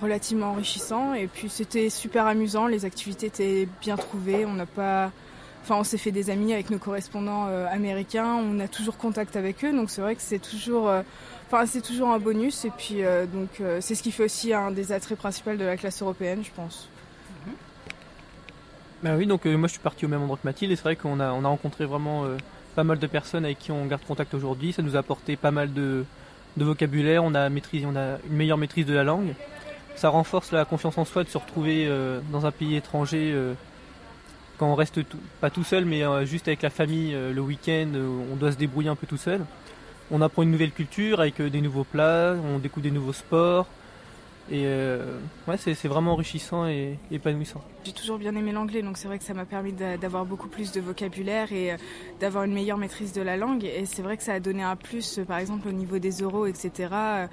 relativement 0.00 0.50
enrichissant 0.50 1.14
et 1.14 1.26
puis 1.26 1.48
c'était 1.48 1.90
super 1.90 2.26
amusant, 2.26 2.66
les 2.68 2.84
activités 2.84 3.26
étaient 3.26 3.68
bien 3.80 3.96
trouvées, 3.96 4.46
on 4.46 4.54
n'a 4.54 4.66
pas 4.66 5.10
Enfin, 5.62 5.76
on 5.76 5.84
s'est 5.84 5.98
fait 5.98 6.10
des 6.10 6.28
amis 6.28 6.52
avec 6.52 6.70
nos 6.70 6.78
correspondants 6.78 7.46
euh, 7.48 7.66
américains. 7.70 8.34
On 8.34 8.58
a 8.58 8.66
toujours 8.66 8.96
contact 8.96 9.36
avec 9.36 9.64
eux, 9.64 9.72
donc 9.72 9.90
c'est 9.90 10.00
vrai 10.00 10.16
que 10.16 10.22
c'est 10.22 10.40
toujours, 10.40 10.88
euh, 10.88 11.02
enfin, 11.46 11.66
c'est 11.66 11.80
toujours 11.80 12.08
un 12.10 12.18
bonus. 12.18 12.64
Et 12.64 12.70
puis, 12.70 13.04
euh, 13.04 13.26
donc, 13.26 13.62
c'est 13.80 13.94
ce 13.94 14.02
qui 14.02 14.10
fait 14.10 14.24
aussi 14.24 14.52
un 14.52 14.72
des 14.72 14.90
attraits 14.90 15.18
principaux 15.18 15.54
de 15.54 15.64
la 15.64 15.76
classe 15.76 16.02
européenne, 16.02 16.42
je 16.42 16.50
pense. 16.50 16.88
Ben 19.02 19.16
oui, 19.16 19.26
donc 19.26 19.44
moi 19.46 19.66
je 19.66 19.72
suis 19.72 19.80
parti 19.80 20.04
au 20.04 20.08
même 20.08 20.22
endroit 20.22 20.36
que 20.36 20.46
Mathilde 20.46 20.72
et 20.72 20.76
c'est 20.76 20.82
vrai 20.82 20.96
qu'on 20.96 21.18
a, 21.18 21.32
on 21.32 21.44
a 21.44 21.48
rencontré 21.48 21.86
vraiment 21.86 22.24
pas 22.76 22.84
mal 22.84 22.98
de 22.98 23.06
personnes 23.06 23.44
avec 23.44 23.58
qui 23.58 23.72
on 23.72 23.84
garde 23.86 24.04
contact 24.04 24.32
aujourd'hui. 24.32 24.72
Ça 24.72 24.82
nous 24.82 24.94
a 24.94 25.00
apporté 25.00 25.36
pas 25.36 25.50
mal 25.50 25.72
de, 25.72 26.04
vocabulaire, 26.56 27.24
on 27.24 27.34
a, 27.34 27.48
maîtrisé, 27.48 27.84
on 27.84 27.96
a 27.96 28.18
une 28.30 28.36
meilleure 28.36 28.58
maîtrise 28.58 28.86
de 28.86 28.94
la 28.94 29.02
langue. 29.02 29.34
Ça 29.96 30.08
renforce 30.08 30.52
la 30.52 30.64
confiance 30.64 30.98
en 30.98 31.04
soi 31.04 31.24
de 31.24 31.28
se 31.28 31.36
retrouver 31.36 31.90
dans 32.30 32.46
un 32.46 32.52
pays 32.52 32.76
étranger 32.76 33.34
quand 34.62 34.70
on 34.70 34.76
reste 34.76 35.00
pas 35.40 35.50
tout 35.50 35.64
seul, 35.64 35.84
mais 35.84 36.04
euh, 36.04 36.24
juste 36.24 36.46
avec 36.46 36.62
la 36.62 36.70
famille 36.70 37.14
euh, 37.14 37.32
le 37.32 37.40
week-end, 37.40 37.88
euh, 37.94 38.22
on 38.32 38.36
doit 38.36 38.52
se 38.52 38.56
débrouiller 38.56 38.90
un 38.90 38.94
peu 38.94 39.08
tout 39.08 39.16
seul. 39.16 39.40
On 40.12 40.20
apprend 40.22 40.42
une 40.42 40.52
nouvelle 40.52 40.70
culture 40.70 41.18
avec 41.18 41.42
des 41.42 41.60
nouveaux 41.60 41.82
plats, 41.82 42.36
on 42.44 42.58
découvre 42.60 42.84
des 42.84 42.92
nouveaux 42.92 43.12
sports. 43.12 43.66
Et 44.50 44.66
ouais, 45.48 45.56
c'est 45.56 45.88
vraiment 45.88 46.12
enrichissant 46.12 46.66
et 46.66 46.98
épanouissant. 47.10 47.62
J'ai 47.84 47.92
toujours 47.92 48.18
bien 48.18 48.34
aimé 48.34 48.52
l'anglais, 48.52 48.82
donc 48.82 48.96
c'est 48.96 49.08
vrai 49.08 49.18
que 49.18 49.24
ça 49.24 49.34
m'a 49.34 49.44
permis 49.44 49.72
d'avoir 49.72 50.24
beaucoup 50.26 50.48
plus 50.48 50.72
de 50.72 50.80
vocabulaire 50.80 51.52
et 51.52 51.76
d'avoir 52.20 52.44
une 52.44 52.52
meilleure 52.52 52.78
maîtrise 52.78 53.12
de 53.12 53.22
la 53.22 53.36
langue. 53.36 53.64
Et 53.64 53.86
c'est 53.86 54.02
vrai 54.02 54.16
que 54.16 54.22
ça 54.22 54.34
a 54.34 54.40
donné 54.40 54.62
un 54.62 54.76
plus, 54.76 55.20
par 55.26 55.38
exemple, 55.38 55.68
au 55.68 55.72
niveau 55.72 55.98
des 55.98 56.22
oraux, 56.22 56.46
etc 56.46 57.28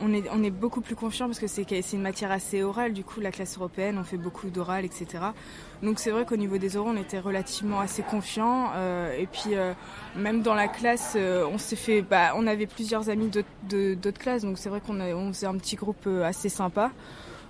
on 0.00 0.12
est, 0.12 0.24
on 0.32 0.42
est 0.42 0.50
beaucoup 0.50 0.80
plus 0.80 0.96
confiant 0.96 1.26
parce 1.26 1.38
que 1.38 1.46
c'est 1.46 1.92
une 1.92 2.02
matière 2.02 2.30
assez 2.30 2.62
orale. 2.62 2.92
Du 2.92 3.04
coup, 3.04 3.20
la 3.20 3.30
classe 3.30 3.56
européenne, 3.56 3.98
on 3.98 4.04
fait 4.04 4.16
beaucoup 4.16 4.48
d'oral, 4.48 4.84
etc. 4.84 5.06
Donc 5.82 5.98
c'est 5.98 6.10
vrai 6.10 6.24
qu'au 6.24 6.36
niveau 6.36 6.58
des 6.58 6.76
oraux, 6.76 6.90
on 6.90 6.96
était 6.96 7.18
relativement 7.18 7.80
assez 7.80 8.02
confiants. 8.02 8.70
Euh, 8.74 9.16
et 9.18 9.26
puis 9.26 9.54
euh, 9.54 9.72
même 10.16 10.42
dans 10.42 10.54
la 10.54 10.68
classe, 10.68 11.14
euh, 11.16 11.46
on 11.50 11.58
s'est 11.58 11.76
fait, 11.76 12.02
bah, 12.02 12.32
on 12.36 12.46
avait 12.46 12.66
plusieurs 12.66 13.10
amis 13.10 13.30
d'autres 13.30 14.18
classes, 14.18 14.42
donc 14.42 14.58
c'est 14.58 14.68
vrai 14.68 14.80
qu'on 14.80 15.00
on 15.00 15.32
faisait 15.32 15.46
un 15.46 15.56
petit 15.56 15.76
groupe 15.76 16.06
assez 16.24 16.48
sympa. 16.48 16.90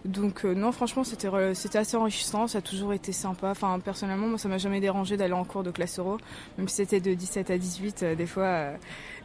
Donc 0.07 0.45
non, 0.45 0.73
franchement, 0.73 1.05
c'était 1.05 1.29
assez 1.77 1.97
enrichissant, 1.97 2.47
ça 2.47 2.59
a 2.59 2.63
toujours 2.63 2.95
été 2.95 3.13
sympa. 3.13 3.51
Enfin, 3.51 3.79
personnellement, 3.81 4.29
moi, 4.29 4.39
ça 4.39 4.49
m'a 4.49 4.57
jamais 4.57 4.81
dérangé 4.81 5.19
d'aller 5.19 5.35
en 5.35 5.45
cours 5.45 5.63
de 5.63 5.71
classe 5.71 5.99
euro, 5.99 6.17
même 6.57 6.69
si 6.69 6.77
c'était 6.77 7.01
de 7.01 7.13
17 7.13 7.51
à 7.51 7.59
18 7.59 8.05
des 8.17 8.27
fois. 8.27 8.71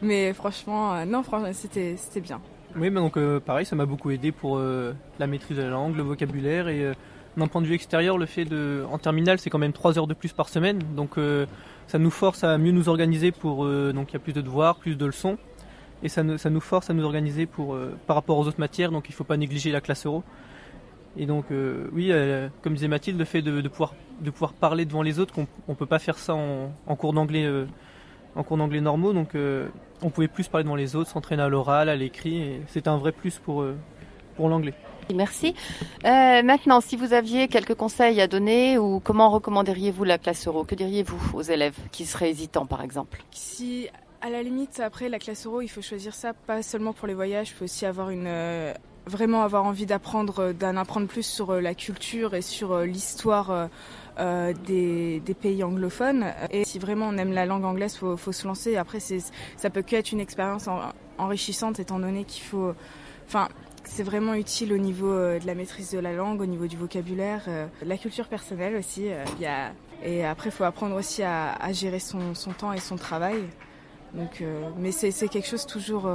mais 0.02 0.34
franchement, 0.34 1.06
non, 1.06 1.22
franchement, 1.22 1.50
c'était 1.54 2.20
bien. 2.20 2.42
Oui, 2.78 2.90
mais 2.90 3.00
donc 3.00 3.16
euh, 3.16 3.40
pareil, 3.40 3.64
ça 3.64 3.74
m'a 3.74 3.86
beaucoup 3.86 4.10
aidé 4.10 4.32
pour 4.32 4.58
euh, 4.58 4.92
la 5.18 5.26
maîtrise 5.26 5.56
de 5.56 5.62
la 5.62 5.70
langue, 5.70 5.96
le 5.96 6.02
vocabulaire 6.02 6.68
et 6.68 6.84
euh, 6.84 6.92
d'un 7.38 7.46
point 7.46 7.62
de 7.62 7.66
vue 7.66 7.74
extérieur, 7.74 8.18
le 8.18 8.26
fait 8.26 8.44
de 8.44 8.84
en 8.90 8.98
terminale, 8.98 9.38
c'est 9.38 9.48
quand 9.48 9.58
même 9.58 9.72
3 9.72 9.98
heures 9.98 10.06
de 10.06 10.12
plus 10.12 10.32
par 10.32 10.50
semaine, 10.50 10.80
donc 10.94 11.16
ça 11.86 11.98
nous 11.98 12.10
force 12.10 12.44
à 12.44 12.56
mieux 12.56 12.72
nous 12.72 12.88
organiser 12.88 13.30
pour 13.30 13.66
donc 13.66 14.10
il 14.10 14.14
y 14.14 14.16
a 14.16 14.18
plus 14.18 14.32
de 14.32 14.40
devoirs, 14.40 14.76
plus 14.76 14.96
de 14.96 15.04
leçons. 15.04 15.36
Et 16.02 16.08
ça, 16.08 16.22
ça 16.38 16.48
nous 16.48 16.60
force 16.60 16.88
à 16.88 16.94
nous 16.94 17.04
organiser 17.04 17.44
pour 17.44 17.76
par 18.06 18.16
rapport 18.16 18.38
aux 18.38 18.46
autres 18.46 18.58
matières, 18.58 18.90
donc 18.90 19.10
il 19.10 19.12
ne 19.12 19.16
faut 19.16 19.24
pas 19.24 19.36
négliger 19.36 19.70
la 19.70 19.82
classe 19.82 20.06
euro. 20.06 20.24
Et 21.18 21.26
donc 21.26 21.44
oui, 21.92 22.10
comme 22.62 22.72
disait 22.72 22.88
Mathilde, 22.88 23.18
le 23.18 23.26
fait 23.26 23.42
de, 23.42 23.68
pouvoir 23.68 23.94
de 24.22 24.30
pouvoir 24.30 24.54
parler 24.54 24.86
devant 24.86 25.02
les 25.02 25.18
autres, 25.18 25.34
qu'on 25.34 25.46
ne 25.68 25.74
peut 25.74 25.84
pas 25.84 25.98
faire 25.98 26.16
ça 26.16 26.34
en 26.34 26.96
cours 26.96 27.12
d'anglais 27.12 27.46
en 28.36 28.42
cours 28.42 28.56
d'anglais 28.56 28.80
normaux, 28.80 29.12
donc 29.12 29.34
euh, 29.34 29.68
on 30.02 30.10
pouvait 30.10 30.28
plus 30.28 30.48
parler 30.48 30.64
devant 30.64 30.76
les 30.76 30.94
autres, 30.94 31.10
s'entraîner 31.10 31.42
à 31.42 31.48
l'oral, 31.48 31.88
à 31.88 31.96
l'écrit, 31.96 32.42
et 32.42 32.62
c'était 32.68 32.88
un 32.88 32.98
vrai 32.98 33.12
plus 33.12 33.38
pour, 33.38 33.62
euh, 33.62 33.76
pour 34.36 34.48
l'anglais. 34.48 34.74
Merci. 35.14 35.54
Euh, 36.04 36.42
maintenant, 36.42 36.80
si 36.80 36.96
vous 36.96 37.12
aviez 37.12 37.48
quelques 37.48 37.74
conseils 37.74 38.20
à 38.20 38.26
donner 38.26 38.76
ou 38.76 39.00
comment 39.00 39.30
recommanderiez-vous 39.30 40.02
la 40.04 40.18
classe 40.18 40.46
euro? 40.48 40.64
Que 40.64 40.74
diriez-vous 40.74 41.38
aux 41.38 41.42
élèves 41.42 41.76
qui 41.92 42.04
seraient 42.04 42.30
hésitants, 42.30 42.66
par 42.66 42.82
exemple? 42.82 43.22
Si, 43.30 43.88
à 44.20 44.30
la 44.30 44.42
limite, 44.42 44.80
après 44.80 45.08
la 45.08 45.20
classe 45.20 45.46
euro, 45.46 45.60
il 45.60 45.68
faut 45.68 45.82
choisir 45.82 46.12
ça 46.12 46.34
pas 46.34 46.62
seulement 46.62 46.92
pour 46.92 47.06
les 47.06 47.14
voyages, 47.14 47.50
il 47.50 47.54
faut 47.54 47.64
aussi 47.64 47.86
avoir 47.86 48.10
une 48.10 48.28
vraiment 49.08 49.42
avoir 49.42 49.64
envie 49.64 49.86
d'apprendre, 49.86 50.52
d'en 50.52 50.76
apprendre 50.76 51.06
plus 51.06 51.24
sur 51.24 51.60
la 51.60 51.76
culture 51.76 52.34
et 52.34 52.42
sur 52.42 52.80
l'histoire 52.80 53.68
euh, 54.18 54.52
des, 54.66 55.20
pays 55.40 55.62
anglophones. 55.62 56.26
Et 56.50 56.64
si 56.64 56.78
vraiment 56.78 57.08
on 57.08 57.18
aime 57.18 57.32
la 57.32 57.46
langue 57.46 57.64
anglaise, 57.64 57.96
faut, 57.96 58.16
faut 58.16 58.32
se 58.32 58.46
lancer. 58.46 58.76
Après, 58.76 58.98
ça 59.00 59.70
peut 59.70 59.82
qu'être 59.82 60.12
une 60.12 60.20
expérience 60.20 60.68
enrichissante 61.18 61.80
étant 61.80 61.98
donné 61.98 62.24
qu'il 62.24 62.42
faut, 62.42 62.72
enfin, 63.26 63.48
c'est 63.84 64.02
vraiment 64.02 64.34
utile 64.34 64.72
au 64.72 64.78
niveau 64.78 65.10
euh, 65.10 65.38
de 65.38 65.46
la 65.46 65.54
maîtrise 65.54 65.90
de 65.90 65.98
la 65.98 66.12
langue, 66.12 66.40
au 66.40 66.46
niveau 66.46 66.66
du 66.66 66.76
vocabulaire, 66.76 67.42
euh, 67.48 67.66
la 67.84 67.98
culture 67.98 68.26
personnelle 68.28 68.76
aussi. 68.76 69.08
Il 69.36 69.42
y 69.42 69.46
a, 69.46 69.72
et 70.02 70.24
après, 70.24 70.50
faut 70.50 70.64
apprendre 70.64 70.96
aussi 70.96 71.22
à, 71.22 71.72
gérer 71.72 71.98
son, 72.00 72.34
son, 72.34 72.52
temps 72.52 72.72
et 72.72 72.80
son 72.80 72.96
travail. 72.96 73.44
Donc, 74.14 74.42
mais 74.78 74.92
c'est 74.92 75.28
quelque 75.28 75.48
chose 75.48 75.66
toujours, 75.66 76.08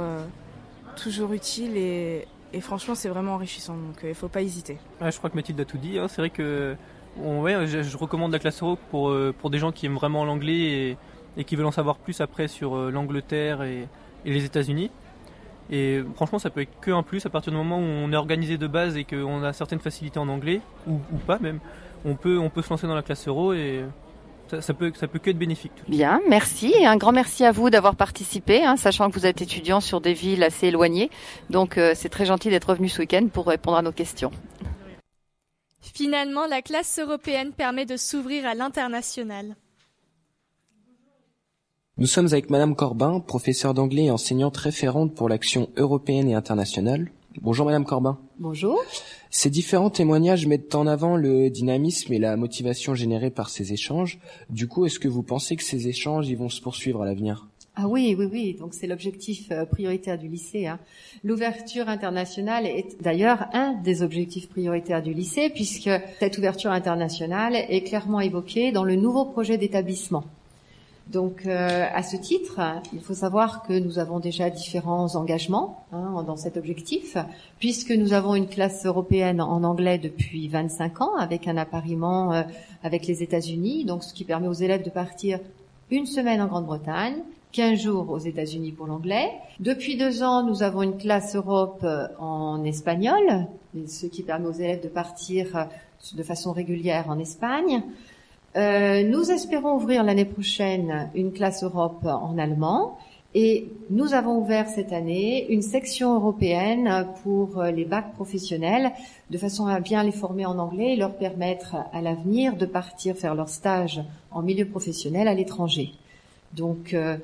toujours 0.96 1.32
utile 1.32 1.76
et, 1.76 2.26
et 2.52 2.60
franchement, 2.60 2.94
c'est 2.94 3.08
vraiment 3.08 3.34
enrichissant. 3.34 3.74
Donc, 3.74 3.98
il 4.02 4.10
ne 4.10 4.14
faut 4.14 4.28
pas 4.28 4.42
hésiter. 4.42 4.78
je 5.00 5.16
crois 5.16 5.30
que 5.30 5.36
Mathilde 5.36 5.60
a 5.60 5.64
tout 5.64 5.78
dit. 5.78 5.98
Hein. 5.98 6.08
C'est 6.08 6.20
vrai 6.20 6.30
que 6.30 6.76
ouais, 7.18 7.66
je, 7.66 7.96
recommande 7.96 8.32
la 8.32 8.38
classe 8.38 8.62
euro 8.62 8.78
pour, 8.90 9.10
euh, 9.10 9.34
pour 9.38 9.50
des 9.50 9.58
gens 9.58 9.72
qui 9.72 9.86
aiment 9.86 9.94
vraiment 9.94 10.24
l'anglais 10.24 10.96
et, 11.36 11.44
qui 11.44 11.56
veulent 11.56 11.66
en 11.66 11.72
savoir 11.72 11.96
plus 11.96 12.20
après 12.20 12.48
sur 12.48 12.76
euh, 12.76 12.90
l'Angleterre 12.90 13.62
et, 13.62 13.88
les 14.24 14.44
États-Unis. 14.44 14.90
Et 15.70 16.02
franchement, 16.14 16.38
ça 16.38 16.50
peut 16.50 16.60
être 16.60 16.80
que 16.80 16.90
un 16.90 17.02
plus 17.02 17.24
à 17.26 17.30
partir 17.30 17.50
du 17.50 17.58
moment 17.58 17.78
où 17.78 17.82
on 17.82 18.12
est 18.12 18.16
organisé 18.16 18.56
de 18.58 18.66
base 18.66 18.96
et 18.96 19.04
qu'on 19.04 19.42
a 19.42 19.52
certaines 19.52 19.80
facilités 19.80 20.18
en 20.18 20.28
anglais, 20.28 20.60
ou, 20.86 20.98
pas 21.26 21.38
même. 21.38 21.58
On 22.04 22.14
peut, 22.14 22.38
on 22.38 22.50
peut 22.50 22.62
se 22.62 22.70
lancer 22.70 22.86
dans 22.86 22.94
la 22.94 23.02
classe 23.02 23.26
euro 23.26 23.52
et 23.52 23.84
ça, 24.60 24.74
peut, 24.74 24.92
ça 24.94 25.08
peut 25.08 25.18
que 25.18 25.30
être 25.30 25.38
bénéfique. 25.38 25.72
Bien, 25.88 26.20
merci. 26.28 26.74
Et 26.78 26.86
un 26.86 26.96
grand 26.96 27.12
merci 27.12 27.44
à 27.44 27.52
vous 27.52 27.70
d'avoir 27.70 27.96
participé, 27.96 28.64
hein, 28.64 28.76
sachant 28.76 29.08
que 29.08 29.14
vous 29.14 29.26
êtes 29.26 29.40
étudiant 29.40 29.80
sur 29.80 30.00
des 30.00 30.12
villes 30.12 30.42
assez 30.42 30.68
éloignées. 30.68 31.10
Donc 31.50 31.78
euh, 31.78 31.92
c'est 31.94 32.08
très 32.08 32.26
gentil 32.26 32.50
d'être 32.50 32.68
revenu 32.68 32.88
ce 32.88 33.00
week-end 33.00 33.26
pour 33.32 33.46
répondre 33.46 33.76
à 33.78 33.82
nos 33.82 33.92
questions. 33.92 34.30
Finalement, 35.82 36.46
la 36.46 36.62
classe 36.62 36.98
européenne 36.98 37.52
permet 37.52 37.86
de 37.86 37.96
s'ouvrir 37.96 38.46
à 38.46 38.54
l'international. 38.54 39.56
Nous 41.98 42.06
sommes 42.06 42.26
avec 42.26 42.48
Madame 42.48 42.74
Corbin, 42.74 43.20
professeure 43.20 43.74
d'anglais 43.74 44.04
et 44.04 44.10
enseignante 44.10 44.56
référente 44.56 45.14
pour 45.14 45.28
l'action 45.28 45.68
européenne 45.76 46.28
et 46.28 46.34
internationale. 46.34 47.10
Bonjour 47.40 47.66
Madame 47.66 47.84
Corbin. 47.84 48.18
Bonjour. 48.38 48.80
Ces 49.30 49.50
différents 49.50 49.90
témoignages 49.90 50.46
mettent 50.46 50.74
en 50.74 50.86
avant 50.86 51.16
le 51.16 51.50
dynamisme 51.50 52.12
et 52.12 52.18
la 52.18 52.36
motivation 52.36 52.94
générée 52.94 53.30
par 53.30 53.50
ces 53.50 53.72
échanges. 53.72 54.18
Du 54.50 54.68
coup, 54.68 54.86
est-ce 54.86 54.98
que 54.98 55.08
vous 55.08 55.22
pensez 55.22 55.56
que 55.56 55.62
ces 55.62 55.88
échanges 55.88 56.32
vont 56.34 56.48
se 56.48 56.60
poursuivre 56.60 57.02
à 57.02 57.06
l'avenir? 57.06 57.48
Ah 57.74 57.88
oui, 57.88 58.14
oui, 58.18 58.28
oui. 58.30 58.56
Donc 58.58 58.74
c'est 58.74 58.86
l'objectif 58.86 59.50
euh, 59.50 59.64
prioritaire 59.64 60.18
du 60.18 60.28
lycée. 60.28 60.66
Hein. 60.66 60.78
L'ouverture 61.24 61.88
internationale 61.88 62.66
est 62.66 63.00
d'ailleurs 63.00 63.46
un 63.54 63.72
des 63.72 64.02
objectifs 64.02 64.48
prioritaires 64.50 65.02
du 65.02 65.14
lycée, 65.14 65.48
puisque 65.48 65.90
cette 66.20 66.36
ouverture 66.36 66.70
internationale 66.70 67.56
est 67.56 67.82
clairement 67.82 68.20
évoquée 68.20 68.72
dans 68.72 68.84
le 68.84 68.94
nouveau 68.94 69.24
projet 69.24 69.56
d'établissement. 69.56 70.24
Donc 71.08 71.46
euh, 71.46 71.86
à 71.92 72.02
ce 72.02 72.16
titre, 72.16 72.60
il 72.92 73.00
faut 73.00 73.14
savoir 73.14 73.62
que 73.62 73.72
nous 73.72 73.98
avons 73.98 74.20
déjà 74.20 74.50
différents 74.50 75.16
engagements 75.16 75.84
hein, 75.92 76.22
dans 76.26 76.36
cet 76.36 76.58
objectif, 76.58 77.16
puisque 77.58 77.90
nous 77.90 78.12
avons 78.12 78.34
une 78.34 78.48
classe 78.48 78.84
européenne 78.84 79.40
en 79.40 79.64
anglais 79.64 79.98
depuis 79.98 80.46
25 80.48 81.00
ans, 81.00 81.16
avec 81.16 81.48
un 81.48 81.56
appariement 81.56 82.34
euh, 82.34 82.42
avec 82.82 83.06
les 83.06 83.22
États-Unis, 83.22 83.86
donc 83.86 84.04
ce 84.04 84.12
qui 84.12 84.24
permet 84.24 84.48
aux 84.48 84.52
élèves 84.52 84.84
de 84.84 84.90
partir 84.90 85.40
une 85.90 86.06
semaine 86.06 86.40
en 86.40 86.46
Grande-Bretagne, 86.46 87.22
15 87.52 87.80
jours 87.80 88.10
aux 88.10 88.18
États-Unis 88.18 88.72
pour 88.72 88.86
l'anglais. 88.86 89.30
Depuis 89.60 89.96
deux 89.96 90.22
ans, 90.22 90.42
nous 90.42 90.62
avons 90.62 90.82
une 90.82 90.96
classe 90.96 91.36
Europe 91.36 91.80
euh, 91.84 92.08
en 92.18 92.64
espagnol, 92.64 93.46
ce 93.86 94.06
qui 94.06 94.22
permet 94.22 94.46
aux 94.48 94.52
élèves 94.52 94.82
de 94.82 94.88
partir 94.88 95.54
euh, 95.56 95.64
de 96.14 96.22
façon 96.22 96.52
régulière 96.52 97.10
en 97.10 97.18
Espagne. 97.18 97.82
Euh, 98.56 99.02
nous 99.02 99.30
espérons 99.30 99.76
ouvrir 99.76 100.02
l'année 100.02 100.24
prochaine 100.24 101.10
une 101.14 101.32
classe 101.32 101.62
Europe 101.62 102.04
en 102.04 102.38
allemand 102.38 102.98
Et 103.34 103.68
nous 103.90 104.14
avons 104.14 104.38
ouvert 104.38 104.66
cette 104.68 104.92
année 104.92 105.46
une 105.50 105.62
section 105.62 106.14
européenne 106.14 107.06
pour 107.22 107.62
les 107.62 107.86
bacs 107.86 108.12
professionnels, 108.12 108.92
de 109.30 109.38
façon 109.38 109.66
à 109.66 109.80
bien 109.80 110.02
les 110.02 110.12
former 110.12 110.44
en 110.44 110.58
anglais 110.58 110.94
et 110.94 110.96
leur 110.96 111.16
permettre 111.16 111.76
à 111.92 112.02
l'avenir 112.02 112.56
de 112.56 112.66
partir 112.66 113.16
faire 113.16 113.34
leur 113.34 113.48
stage 113.48 114.02
en 114.30 114.42
milieu 114.42 114.66
professionnel 114.66 115.28
à 115.28 115.34
l'étranger. 115.34 115.92
Donc, 116.54 116.92
euh, 116.92 117.16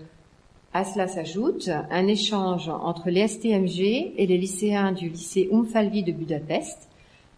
à 0.75 0.85
cela 0.85 1.09
s'ajoute 1.09 1.71
un 1.91 2.07
échange 2.07 2.69
entre 2.69 3.11
les 3.11 3.27
STMG 3.27 4.13
et 4.17 4.27
les 4.27 4.37
lycéens 4.37 4.93
du 4.93 5.09
lycée 5.09 5.49
Umfalvi 5.51 6.03
de 6.03 6.13
Budapest. 6.13 6.89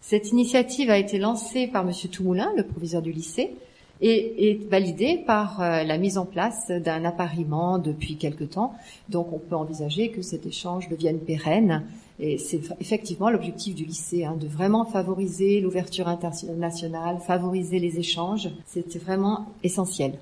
Cette 0.01 0.31
initiative 0.31 0.89
a 0.89 0.97
été 0.97 1.17
lancée 1.17 1.67
par 1.67 1.85
Monsieur 1.85 2.09
Toumoulin, 2.09 2.51
le 2.57 2.63
proviseur 2.63 3.01
du 3.01 3.11
lycée, 3.11 3.55
et 4.01 4.49
est 4.49 4.69
validée 4.69 5.23
par 5.25 5.61
euh, 5.61 5.83
la 5.83 5.97
mise 5.97 6.17
en 6.17 6.25
place 6.25 6.71
d'un 6.71 7.05
appariement 7.05 7.77
depuis 7.77 8.17
quelque 8.17 8.43
temps. 8.43 8.73
Donc 9.09 9.31
on 9.31 9.37
peut 9.37 9.55
envisager 9.55 10.09
que 10.09 10.23
cet 10.23 10.45
échange 10.45 10.89
devienne 10.89 11.19
pérenne. 11.19 11.83
Et 12.19 12.37
c'est 12.37 12.61
effectivement 12.79 13.29
l'objectif 13.29 13.75
du 13.75 13.85
lycée, 13.85 14.25
hein, 14.25 14.35
de 14.39 14.47
vraiment 14.47 14.85
favoriser 14.85 15.61
l'ouverture 15.61 16.07
internationale, 16.07 17.19
favoriser 17.25 17.79
les 17.79 17.99
échanges. 17.99 18.49
C'est 18.65 18.97
vraiment 18.97 19.45
essentiel. 19.63 20.13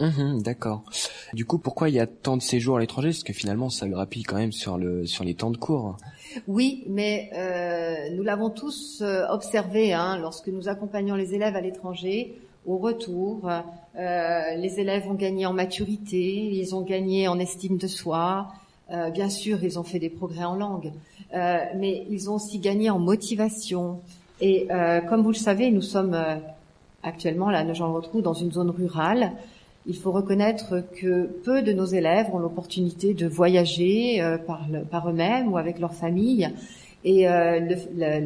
Mmh, 0.00 0.42
D'accord. 0.42 0.82
Du 1.34 1.44
coup, 1.44 1.58
pourquoi 1.58 1.90
il 1.90 1.94
y 1.94 2.00
a 2.00 2.06
tant 2.06 2.36
de 2.36 2.42
séjours 2.42 2.78
à 2.78 2.80
l'étranger? 2.80 3.08
Parce 3.10 3.22
que 3.22 3.32
finalement, 3.32 3.68
ça 3.70 3.86
grappille 3.88 4.22
quand 4.22 4.36
même 4.36 4.52
sur 4.52 4.78
le 4.78 5.06
sur 5.06 5.24
les 5.24 5.34
temps 5.34 5.50
de 5.50 5.58
cours. 5.58 5.96
Oui, 6.48 6.84
mais 6.88 7.30
euh, 7.34 8.14
nous 8.16 8.22
l'avons 8.22 8.50
tous 8.50 9.00
euh, 9.02 9.26
observé 9.28 9.92
hein, 9.92 10.18
lorsque 10.18 10.48
nous 10.48 10.68
accompagnons 10.68 11.16
les 11.16 11.34
élèves 11.34 11.54
à 11.54 11.60
l'étranger. 11.60 12.34
Au 12.66 12.76
retour, 12.76 13.48
euh, 13.96 14.54
les 14.56 14.80
élèves 14.80 15.08
ont 15.08 15.14
gagné 15.14 15.46
en 15.46 15.52
maturité, 15.52 16.50
ils 16.52 16.74
ont 16.74 16.82
gagné 16.82 17.26
en 17.26 17.38
estime 17.38 17.78
de 17.78 17.86
soi. 17.86 18.48
Euh, 18.90 19.10
bien 19.10 19.30
sûr, 19.30 19.64
ils 19.64 19.78
ont 19.78 19.82
fait 19.82 19.98
des 19.98 20.10
progrès 20.10 20.44
en 20.44 20.56
langue, 20.56 20.92
euh, 21.34 21.58
mais 21.76 22.06
ils 22.10 22.28
ont 22.28 22.34
aussi 22.34 22.58
gagné 22.58 22.90
en 22.90 22.98
motivation. 22.98 24.00
Et 24.42 24.68
comme 25.10 25.22
vous 25.22 25.32
le 25.32 25.36
savez, 25.36 25.70
nous 25.70 25.82
sommes 25.82 26.16
actuellement 27.02 27.50
là, 27.50 27.70
jean 27.74 27.94
le 27.94 28.22
dans 28.22 28.32
une 28.32 28.50
zone 28.50 28.70
rurale. 28.70 29.32
Il 29.86 29.96
faut 29.96 30.12
reconnaître 30.12 30.82
que 31.00 31.26
peu 31.44 31.62
de 31.62 31.72
nos 31.72 31.86
élèves 31.86 32.26
ont 32.32 32.38
l'opportunité 32.38 33.14
de 33.14 33.26
voyager 33.26 34.22
par, 34.46 34.66
par 34.90 35.08
eux-mêmes 35.08 35.50
ou 35.50 35.56
avec 35.56 35.78
leur 35.78 35.94
famille. 35.94 36.48
Et 37.02 37.26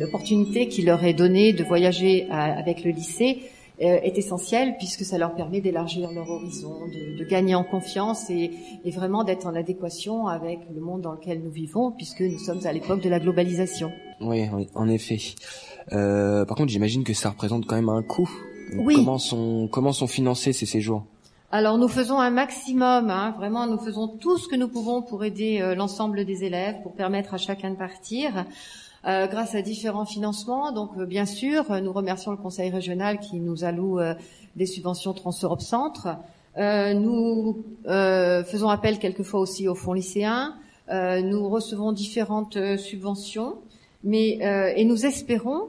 l'opportunité 0.01 0.67
qui 0.67 0.83
leur 0.83 1.05
est 1.05 1.14
donnée 1.14 1.53
de 1.53 1.62
voyager 1.62 2.29
avec 2.29 2.83
le 2.83 2.90
lycée 2.90 3.38
euh, 3.83 3.99
est 4.05 4.17
essentiel 4.19 4.77
puisque 4.79 5.05
ça 5.05 5.19
leur 5.19 5.35
permet 5.35 5.61
d'élargir 5.61 6.12
leur 6.12 6.31
horizon, 6.31 6.87
de, 6.87 7.19
de, 7.19 7.25
gagner 7.29 7.57
en 7.57 7.64
confiance 7.64 8.31
et, 8.31 8.53
et 8.85 8.90
vraiment 8.93 9.25
d'être 9.25 9.49
en 9.49 9.55
adéquation 9.57 10.29
avec 10.29 10.61
le 10.73 10.81
monde 10.81 11.01
dans 11.01 11.11
lequel 11.11 11.43
nous 11.43 11.51
vivons 11.51 11.90
puisque 11.90 12.21
nous 12.21 12.38
sommes 12.38 12.64
à 12.67 12.73
l'époque 12.73 13.01
de 13.01 13.09
la 13.09 13.19
globalisation. 13.19 13.90
Oui, 14.21 14.47
en 14.77 14.88
effet. 14.88 15.19
Euh, 15.93 16.45
par 16.45 16.57
contre, 16.57 16.71
j'imagine 16.71 17.03
que 17.03 17.14
ça 17.14 17.31
représente 17.31 17.67
quand 17.67 17.75
même 17.75 17.88
un 17.88 18.05
coût. 18.05 18.31
Oui. 18.77 18.95
Comment 18.95 19.19
sont 19.19 19.69
comment 19.73 19.93
sont 19.93 20.07
financés 20.07 20.53
ces 20.53 20.67
séjours? 20.67 21.05
Alors 21.55 21.79
nous 21.79 21.87
faisons 21.87 22.19
un 22.19 22.31
maximum, 22.31 23.11
hein, 23.11 23.33
vraiment 23.38 23.69
nous 23.69 23.79
faisons 23.79 24.09
tout 24.09 24.38
ce 24.38 24.49
que 24.49 24.57
nous 24.57 24.67
pouvons 24.67 25.03
pour 25.03 25.23
aider 25.23 25.61
euh, 25.61 25.77
l'ensemble 25.77 26.25
des 26.25 26.43
élèves, 26.43 26.83
pour 26.83 26.95
permettre 26.95 27.33
à 27.33 27.37
chacun 27.37 27.71
de 27.71 27.77
partir. 27.77 28.45
Euh, 29.07 29.29
grâce 29.29 29.55
à 29.55 29.62
différents 29.62 30.05
financements. 30.05 30.73
Donc, 30.73 30.90
euh, 30.99 31.07
bien 31.07 31.27
sûr, 31.27 31.81
nous 31.81 31.93
remercions 31.93 32.33
le 32.33 32.38
Conseil 32.38 32.71
régional 32.71 33.21
qui 33.21 33.38
nous 33.38 33.62
alloue 33.62 34.01
des 34.57 34.67
subventions 34.67 35.12
Trans-Europe 35.12 35.61
Centre. 35.61 36.17
nous 36.57 37.62
faisons 37.87 38.69
appel 38.69 38.99
quelquefois 38.99 39.38
aussi 39.38 39.69
aux 39.69 39.77
fonds 39.77 39.93
lycéens. 39.93 40.57
nous 40.90 41.49
recevons 41.49 41.93
différentes 41.93 42.59
subventions, 42.79 43.59
mais 44.03 44.40
et 44.77 44.85
nous 44.85 45.07
espérons 45.07 45.69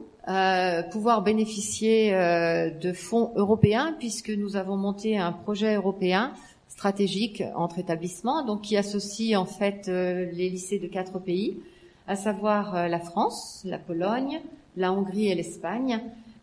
pouvoir 0.90 1.22
bénéficier 1.22 2.10
de 2.10 2.92
fonds 2.92 3.32
européens 3.36 3.94
puisque 3.98 4.30
nous 4.30 4.56
avons 4.56 4.76
monté 4.76 5.16
un 5.16 5.30
projet 5.30 5.76
européen 5.76 6.32
stratégique 6.68 7.44
entre 7.54 7.78
établissements, 7.78 8.44
donc 8.44 8.62
qui 8.62 8.76
associe 8.76 9.38
en 9.38 9.46
fait 9.46 9.86
les 9.86 10.50
lycées 10.50 10.80
de 10.80 10.88
quatre 10.88 11.20
pays 11.20 11.58
à 12.06 12.16
savoir 12.16 12.74
euh, 12.74 12.88
la 12.88 13.00
France, 13.00 13.62
la 13.64 13.78
Pologne, 13.78 14.40
la 14.76 14.92
Hongrie 14.92 15.28
et 15.28 15.34
l'Espagne. 15.34 16.00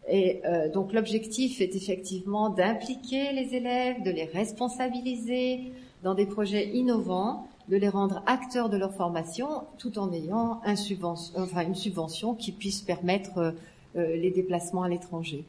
Et 0.10 0.42
euh, 0.46 0.70
donc 0.70 0.92
l'objectif 0.92 1.62
est 1.62 1.76
effectivement 1.76 2.50
d'impliquer 2.50 3.32
les 3.32 3.56
élèves, 3.56 4.04
de 4.04 4.12
les 4.12 4.26
responsabiliser 4.26 5.72
dans 6.04 6.14
des 6.14 6.26
projets 6.26 6.76
innovants, 6.76 7.48
de 7.70 7.78
les 7.78 7.88
rendre 7.88 8.22
acteurs 8.26 8.70
de 8.70 8.76
leur 8.76 8.94
formation, 8.94 9.64
tout 9.78 9.98
en 9.98 10.12
ayant 10.12 10.60
un 10.66 10.76
subvention, 10.76 11.42
enfin, 11.42 11.62
une 11.62 11.76
subvention 11.76 12.34
qui 12.34 12.52
puisse 12.52 12.82
permettre 12.82 13.38
euh, 13.38 13.52
les 13.96 14.32
déplacements 14.32 14.84
à 14.84 14.90
l'étranger. 14.90 15.46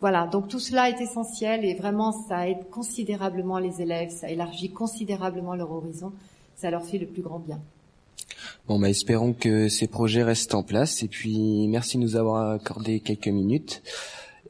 Voilà, 0.00 0.26
donc 0.26 0.48
tout 0.48 0.60
cela 0.60 0.90
est 0.90 1.00
essentiel 1.00 1.64
et 1.64 1.74
vraiment 1.74 2.12
ça 2.12 2.48
aide 2.48 2.68
considérablement 2.70 3.58
les 3.58 3.80
élèves, 3.80 4.10
ça 4.10 4.28
élargit 4.28 4.70
considérablement 4.70 5.54
leur 5.54 5.72
horizon, 5.72 6.12
ça 6.56 6.70
leur 6.70 6.84
fait 6.84 6.98
le 6.98 7.06
plus 7.06 7.22
grand 7.22 7.38
bien. 7.38 7.60
Bon, 8.66 8.78
bah, 8.78 8.88
espérons 8.88 9.32
que 9.32 9.68
ces 9.68 9.86
projets 9.86 10.22
restent 10.22 10.54
en 10.54 10.62
place. 10.62 11.02
Et 11.02 11.08
puis, 11.08 11.66
merci 11.68 11.98
de 11.98 12.02
nous 12.02 12.16
avoir 12.16 12.50
accordé 12.52 13.00
quelques 13.00 13.28
minutes. 13.28 13.82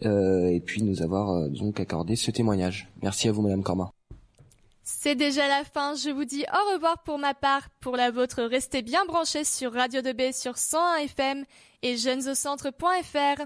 Euh, 0.04 0.48
et 0.48 0.60
puis, 0.60 0.82
nous 0.82 1.02
avoir 1.02 1.30
euh, 1.30 1.48
donc 1.48 1.80
accordé 1.80 2.16
ce 2.16 2.30
témoignage. 2.30 2.88
Merci 3.02 3.28
à 3.28 3.32
vous, 3.32 3.42
Madame 3.42 3.62
Corma. 3.62 3.92
C'est 4.82 5.14
déjà 5.14 5.48
la 5.48 5.64
fin. 5.64 5.94
Je 5.94 6.10
vous 6.10 6.24
dis 6.24 6.44
au 6.52 6.74
revoir 6.74 7.02
pour 7.04 7.18
ma 7.18 7.34
part. 7.34 7.70
Pour 7.80 7.96
la 7.96 8.10
vôtre, 8.10 8.42
restez 8.42 8.82
bien 8.82 9.04
branchés 9.06 9.44
sur 9.44 9.72
Radio 9.72 10.02
2B 10.02 10.38
sur 10.38 10.58
101 10.58 10.96
FM 11.04 11.44
et 11.84 11.96
jeunesaucentre.fr. 11.96 13.44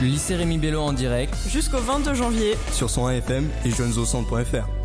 Le 0.00 0.06
lycée 0.06 0.34
Rémi 0.34 0.58
Bello 0.58 0.80
en 0.80 0.92
direct. 0.92 1.34
Jusqu'au 1.48 1.78
22 1.78 2.14
janvier. 2.14 2.54
Sur 2.72 2.90
101 2.90 3.18
FM 3.18 3.48
et 3.64 3.70
jeunesaucentre.fr. 3.70 4.77